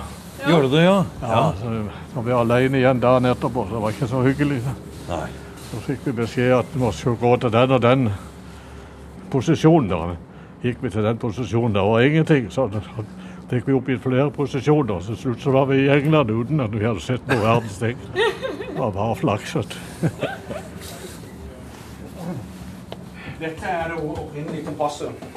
Gjorde 0.47 0.67
du 0.69 0.75
det, 0.75 0.83
ja? 0.83 1.05
Ja, 1.21 1.53
så 1.59 1.71
var 2.15 2.23
vi 2.25 2.31
alene 2.33 2.77
igjen 2.77 2.99
dagen 2.99 3.25
etterpå, 3.29 3.65
så 3.67 3.75
det 3.75 3.81
var 3.83 3.95
ikke 3.95 4.07
så 4.09 4.21
hyggelig. 4.25 4.61
Nei. 5.09 5.27
Så 5.71 5.81
fikk 5.85 6.07
vi 6.07 6.11
beskjed 6.17 6.53
at 6.57 6.73
vi 6.73 6.91
skulle 6.97 7.19
gå 7.21 7.35
til 7.43 7.53
den 7.53 7.71
og 7.77 7.81
den 7.83 8.09
posisjonen. 9.31 9.89
Da. 9.91 10.15
Gikk 10.63 10.81
vi 10.83 10.89
til 10.89 11.05
den 11.05 11.21
posisjonen, 11.21 11.75
det 11.77 11.85
var 11.87 12.07
ingenting. 12.07 12.49
Så 12.51 12.67
fikk 13.51 13.67
vi 13.67 13.77
opp 13.77 13.89
i 13.89 13.99
flere 14.01 14.31
posisjoner. 14.33 14.99
Så 14.99 15.13
til 15.13 15.21
slutt 15.21 15.45
så 15.45 15.53
var 15.55 15.69
vi 15.71 15.83
i 15.85 15.89
England 15.93 16.31
uten 16.31 16.59
at 16.65 16.73
vi 16.73 16.85
hadde 16.85 17.03
sett 17.05 17.27
noe 17.29 17.41
verdens 17.45 17.77
ting. 17.81 17.97
Det 18.15 18.75
var 18.77 18.91
bare 18.97 19.15
flakset. 19.19 19.77
Dette 23.41 23.65
er 23.65 23.89
det 23.89 23.97
opprinnelige 23.97 24.65
kompasset. 24.67 25.27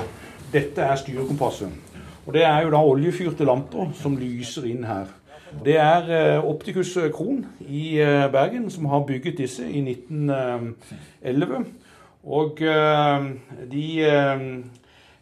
Dette 0.52 0.82
er 0.82 0.96
styrekompasset. 1.00 1.83
Og 2.26 2.32
Det 2.34 2.44
er 2.44 2.62
jo 2.62 2.70
da 2.72 2.80
oljefyrte 2.80 3.44
lamper 3.44 3.92
som 4.00 4.16
lyser 4.16 4.64
inn 4.70 4.84
her. 4.88 5.06
Det 5.64 5.76
er 5.78 6.40
Optikus 6.40 6.96
Opticus 6.96 7.12
Kron 7.14 7.44
i 7.60 8.00
eh, 8.00 8.32
Bergen 8.32 8.70
som 8.70 8.84
har 8.90 9.04
bygget 9.06 9.38
disse 9.38 9.62
i 9.70 9.80
1911. 9.80 11.64
Og 12.24 12.62
eh, 12.62 13.28
de 13.70 13.84
eh, 14.00 14.64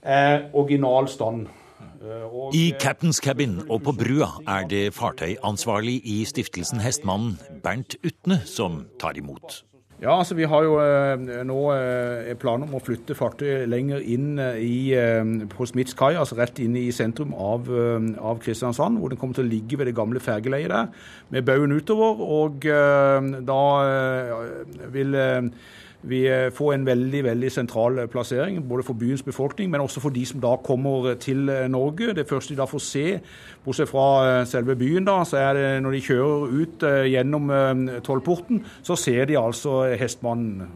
er 0.02 0.40
original 0.52 1.08
stand. 1.08 1.46
Eh, 2.02 2.54
I 2.54 2.70
eh, 2.70 2.78
Captain's 2.78 3.20
Cabin 3.20 3.60
og 3.68 3.82
på 3.82 3.92
brua 3.92 4.30
er 4.48 4.66
det 4.68 4.94
fartøyansvarlig 4.94 6.00
i 6.04 6.24
stiftelsen 6.24 6.80
Hestmannen, 6.80 7.38
Bernt 7.62 7.96
Utne, 8.06 8.40
som 8.46 8.86
tar 9.00 9.18
imot. 9.18 9.64
Ja, 10.02 10.16
altså 10.18 10.34
Vi 10.34 10.46
har 10.50 10.64
jo 10.66 10.78
eh, 10.82 11.44
nå 11.46 11.56
eh, 11.76 12.32
planer 12.34 12.66
om 12.66 12.74
å 12.74 12.82
flytte 12.82 13.14
fartøyet 13.14 13.68
lenger 13.70 14.02
inn 14.02 14.32
eh, 14.42 14.58
i, 14.58 14.78
på 15.52 15.66
Smiths 15.70 15.94
kai, 15.94 16.16
altså 16.18 16.34
rett 16.40 16.58
inn 16.58 16.74
i 16.80 16.88
sentrum 16.94 17.30
av, 17.38 17.70
av 18.18 18.40
Kristiansand, 18.42 18.98
hvor 18.98 19.12
den 19.12 19.20
kommer 19.20 19.38
til 19.38 19.46
å 19.46 19.52
ligge 19.52 19.78
ved 19.78 19.86
det 19.86 19.94
gamle 19.94 20.22
fergeleiet 20.22 20.72
der, 20.74 20.90
med 21.30 21.46
baugen 21.46 21.76
utover. 21.76 22.18
Og 22.18 22.66
da 23.46 23.60
vil 24.90 25.14
vi 26.02 26.22
eh, 26.26 26.50
får 26.54 26.74
en 26.74 26.86
veldig 26.86 27.22
veldig 27.28 27.50
sentral 27.52 28.02
eh, 28.02 28.08
plassering, 28.10 28.58
både 28.68 28.84
for 28.86 28.98
byens 28.98 29.22
befolkning, 29.22 29.70
men 29.70 29.84
også 29.84 30.02
for 30.02 30.14
de 30.14 30.24
som 30.26 30.42
da 30.42 30.56
kommer 30.64 31.14
til 31.22 31.48
eh, 31.50 31.68
Norge. 31.70 32.12
Det 32.16 32.26
første 32.28 32.54
de 32.54 32.58
da 32.58 32.66
får 32.66 32.82
se, 32.86 33.04
bortsett 33.62 33.90
fra 33.90 34.42
selve 34.48 34.74
byen, 34.78 35.06
da, 35.06 35.20
så 35.28 35.38
er 35.38 35.58
det 35.58 35.66
når 35.84 35.96
de 35.96 36.02
kjører 36.08 36.56
ut 36.58 36.86
gjennom 37.12 37.52
tollporten, 38.02 38.64
så 38.82 38.96
ser 38.98 39.28
de 39.30 39.38
altså 39.38 39.82
Hestmannen. 39.98 40.66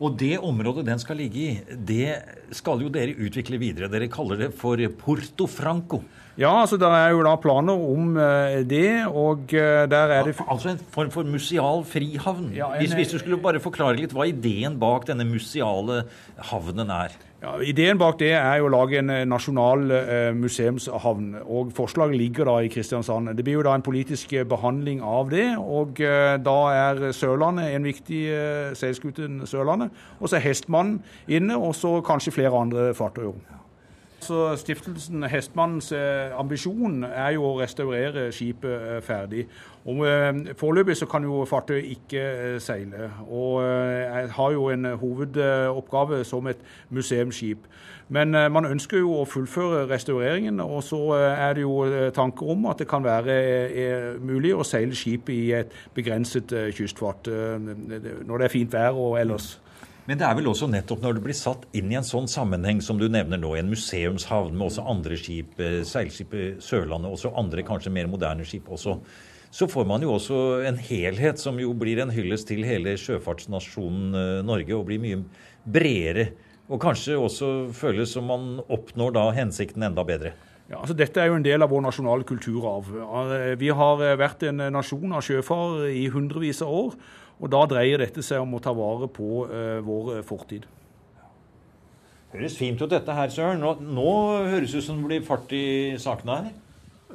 Og 0.00 0.16
det 0.18 0.38
området 0.42 0.86
den 0.88 0.98
skal 0.98 1.20
ligge 1.20 1.42
i, 1.44 1.76
det 1.86 2.16
skal 2.56 2.82
jo 2.82 2.90
dere 2.90 3.14
utvikle 3.20 3.60
videre. 3.60 3.90
Dere 3.92 4.10
kaller 4.10 4.46
det 4.46 4.50
for 4.58 4.80
Porto 4.98 5.46
Franco. 5.46 6.00
Ja, 6.40 6.54
altså 6.62 6.78
det 6.80 6.88
er 6.88 7.10
jo 7.12 7.20
da 7.26 7.34
planer 7.36 7.76
om 7.76 8.14
eh, 8.16 8.62
det, 8.64 8.86
og 9.12 9.52
eh, 9.52 9.82
der 9.92 10.14
er 10.16 10.24
det 10.30 10.36
Altså 10.48 10.70
en 10.72 10.78
form 10.94 11.10
for 11.12 11.28
museal 11.28 11.82
frihavn. 11.84 12.46
Ja, 12.56 12.70
en- 12.78 12.94
hvis, 12.96 13.10
du 13.12 13.18
skulle 13.20 13.36
bare 13.44 13.60
forklare 13.60 13.98
litt 14.00 14.14
hva 14.16 14.24
ideen 14.30 14.78
bak 14.80 15.04
denne 15.10 15.26
museale 15.28 16.06
havnen 16.50 16.88
er. 16.94 17.12
Ja, 17.42 17.54
ideen 17.64 17.96
bak 18.00 18.18
det 18.20 18.32
er 18.36 18.56
jo 18.60 18.66
å 18.68 18.72
lage 18.72 18.98
en 19.02 19.10
eh, 19.12 19.26
nasjonal 19.28 19.84
eh, 19.92 20.32
museumshavn. 20.36 21.28
og 21.44 21.74
Forslaget 21.76 22.16
ligger 22.16 22.48
da 22.48 22.56
i 22.64 22.72
Kristiansand. 22.72 23.34
Det 23.36 23.44
blir 23.44 23.58
jo 23.60 23.62
da 23.68 23.74
en 23.76 23.84
politisk 23.84 24.32
eh, 24.32 24.44
behandling 24.48 25.00
av 25.04 25.28
det. 25.32 25.46
og 25.60 26.00
eh, 26.00 26.38
Da 26.40 26.56
er 26.72 27.12
Sørlandet 27.16 27.74
en 27.76 27.84
viktig 27.84 28.24
eh, 28.32 28.72
seilskute. 28.80 29.28
Sørlandet. 29.48 29.90
Og 30.20 30.28
så 30.32 30.36
er 30.40 30.46
Hestmannen 30.48 31.02
inne, 31.28 31.56
og 31.60 31.74
så 31.76 31.98
kanskje 32.04 32.32
flere 32.40 32.56
andre 32.64 32.94
fartøyer. 32.96 33.36
Så 34.20 34.56
Stiftelsen 34.56 35.22
Hestmannens 35.22 35.92
eh, 35.92 36.38
ambisjon 36.38 37.04
er 37.08 37.30
jo 37.38 37.46
å 37.48 37.58
restaurere 37.60 38.26
skipet 38.36 38.72
eh, 38.74 38.98
ferdig. 39.04 39.46
Og 39.88 40.02
eh, 40.04 40.50
Foreløpig 40.60 40.98
så 41.00 41.08
kan 41.08 41.24
jo 41.24 41.40
fartøyet 41.48 41.88
ikke 41.94 42.24
seile. 42.60 43.08
Og 43.32 43.62
har 44.36 44.52
jo 44.52 44.66
en 44.74 44.90
hovedoppgave 45.00 46.20
som 46.28 46.50
et 46.52 46.60
museumsskip. 46.90 47.64
Men 48.12 48.34
man 48.50 48.66
ønsker 48.66 48.98
jo 48.98 49.14
å 49.20 49.24
fullføre 49.28 49.84
restaureringen, 49.86 50.58
og 50.60 50.82
så 50.82 50.98
er 51.14 51.54
det 51.54 51.62
jo 51.62 52.10
tanker 52.10 52.48
om 52.50 52.66
at 52.66 52.82
det 52.82 52.88
kan 52.90 53.04
være 53.06 54.18
mulig 54.18 54.50
å 54.50 54.66
seile 54.66 54.98
skipet 54.98 55.30
i 55.30 55.52
et 55.60 55.76
begrenset 55.94 56.50
kystfart 56.74 57.30
når 57.30 58.34
det 58.34 58.48
er 58.48 58.52
fint 58.56 58.74
vær 58.74 58.98
og 58.98 59.14
ellers. 59.20 59.52
Men 60.10 60.18
det 60.18 60.26
er 60.26 60.34
vel 60.34 60.48
også 60.50 60.66
nettopp 60.66 61.04
når 61.04 61.12
det 61.14 61.20
blir 61.22 61.36
satt 61.38 61.68
inn 61.78 61.92
i 61.92 61.94
en 61.94 62.06
sånn 62.06 62.24
sammenheng 62.26 62.80
som 62.82 62.98
du 62.98 63.04
nevner 63.06 63.38
nå, 63.38 63.52
i 63.54 63.60
en 63.60 63.68
museumshavn 63.70 64.56
med 64.56 64.66
også 64.66 64.82
andre 64.90 65.14
skip, 65.14 65.52
seilskip 65.54 65.86
seilskipet 65.86 66.64
Sørlandet, 66.66 67.12
også 67.14 67.30
andre 67.38 67.62
kanskje 67.62 67.92
mer 67.94 68.08
moderne 68.10 68.42
skip 68.42 68.66
også, 68.74 68.96
så 69.54 69.68
får 69.70 69.86
man 69.86 70.02
jo 70.02 70.16
også 70.16 70.40
en 70.66 70.80
helhet 70.82 71.38
som 71.38 71.60
jo 71.62 71.70
blir 71.78 72.02
en 72.02 72.10
hyllest 72.10 72.48
til 72.50 72.66
hele 72.66 72.96
sjøfartsnasjonen 72.98 74.18
eh, 74.18 74.40
Norge, 74.50 74.74
og 74.74 74.88
blir 74.90 74.98
mye 75.02 75.20
bredere. 75.62 76.32
Og 76.66 76.82
kanskje 76.82 77.14
også 77.14 77.52
føles 77.74 78.10
som 78.10 78.26
man 78.30 78.58
oppnår 78.66 79.14
da 79.14 79.28
hensikten 79.38 79.86
enda 79.86 80.02
bedre. 80.06 80.34
Ja, 80.70 80.80
altså 80.80 80.98
Dette 80.98 81.22
er 81.22 81.30
jo 81.30 81.38
en 81.38 81.46
del 81.46 81.62
av 81.62 81.70
vår 81.70 81.86
nasjonale 81.86 82.26
kulturarv. 82.26 82.90
Eh, 82.98 83.54
Vi 83.62 83.70
har 83.70 84.06
eh, 84.06 84.18
vært 84.18 84.42
en 84.50 84.66
nasjon 84.74 85.14
av 85.14 85.22
sjøfarere 85.26 85.94
i 85.94 86.08
hundrevis 86.10 86.66
av 86.66 86.78
år. 86.82 87.00
Og 87.40 87.48
da 87.52 87.64
dreier 87.68 88.02
dette 88.02 88.22
seg 88.24 88.42
om 88.42 88.58
å 88.58 88.60
ta 88.62 88.74
vare 88.76 89.08
på 89.08 89.46
eh, 89.48 89.78
vår 89.84 90.20
fortid. 90.28 90.66
Høres 92.30 92.58
fint 92.60 92.78
ut 92.78 92.90
dette 92.92 93.14
her, 93.16 93.32
Søren. 93.32 93.62
Nå, 93.62 93.72
nå 93.82 94.10
høres 94.52 94.70
det 94.70 94.84
ut 94.84 94.86
som 94.86 95.00
det 95.00 95.08
blir 95.08 95.24
fart 95.26 95.50
i 95.56 95.64
sakene 95.98 96.36
her. 96.36 96.52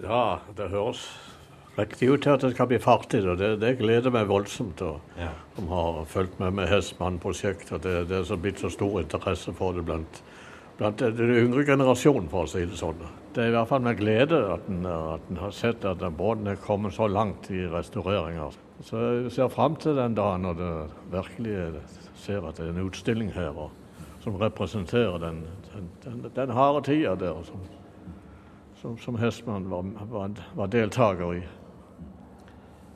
Ja, 0.03 0.23
det 0.57 0.73
høres 0.73 1.05
riktig 1.77 2.09
ut 2.09 2.23
til 2.23 2.33
at 2.33 2.43
det 2.43 2.51
skal 2.55 2.67
bli 2.67 2.79
fart 2.83 3.13
i 3.15 3.21
det. 3.23 3.51
Det, 3.61 3.75
gleder 3.79 4.11
meg 4.11 4.27
voldsomt. 4.27 4.81
Og, 4.83 4.99
Ja. 5.19 5.31
Som 5.55 5.69
har 5.71 6.03
fulgt 6.11 6.39
med 6.39 6.57
med 6.57 6.67
Hestmann-prosjektet. 6.67 7.83
Det, 7.83 8.09
det 8.09 8.17
er 8.19 8.27
så 8.27 8.35
blitt 8.35 8.59
så 8.59 8.69
stor 8.69 8.99
interesse 9.01 9.53
for 9.55 9.71
det 9.77 9.85
blant, 9.87 10.21
blant 10.77 10.99
den 10.99 11.31
yngre 11.45 11.63
generasjonen, 11.63 12.27
for 12.29 12.43
å 12.43 12.51
si 12.51 12.65
det 12.65 12.79
sånn. 12.79 12.99
Det 13.35 13.43
er 13.43 13.53
i 13.53 13.55
hvert 13.55 13.71
fall 13.71 13.83
med 13.87 13.99
glede 13.99 14.41
at 14.51 14.67
en, 14.71 14.83
at 14.87 15.31
en 15.31 15.43
har 15.45 15.55
sett 15.55 15.85
at 15.87 16.03
båten 16.15 16.47
er 16.47 16.59
kommet 16.59 16.95
så 16.95 17.07
langt 17.07 17.51
i 17.51 17.63
restaureringa. 17.71 18.51
Så 18.83 18.99
jeg 18.99 19.31
ser 19.31 19.47
fram 19.47 19.75
til 19.79 19.95
den 19.95 20.15
dagen 20.15 20.43
når 20.43 20.57
det 20.59 20.71
virkelig 21.13 21.81
ser 22.19 22.47
at 22.47 22.57
det 22.57 22.67
er 22.67 22.73
en 22.73 22.85
utstilling 22.85 23.31
her 23.33 23.55
og, 23.55 23.71
som 24.19 24.35
representerer 24.41 25.17
den, 25.21 25.43
den, 25.71 25.89
den, 26.03 26.25
den 26.35 26.51
harde 26.51 26.81
tida 26.85 27.15
der 27.15 27.43
som, 27.47 27.61
som, 28.81 28.97
som 28.97 29.19
Hestmann 29.21 29.69
var, 29.69 29.85
var, 30.11 30.31
var 30.55 30.65
deltaker 30.67 31.39
i. 31.39 31.43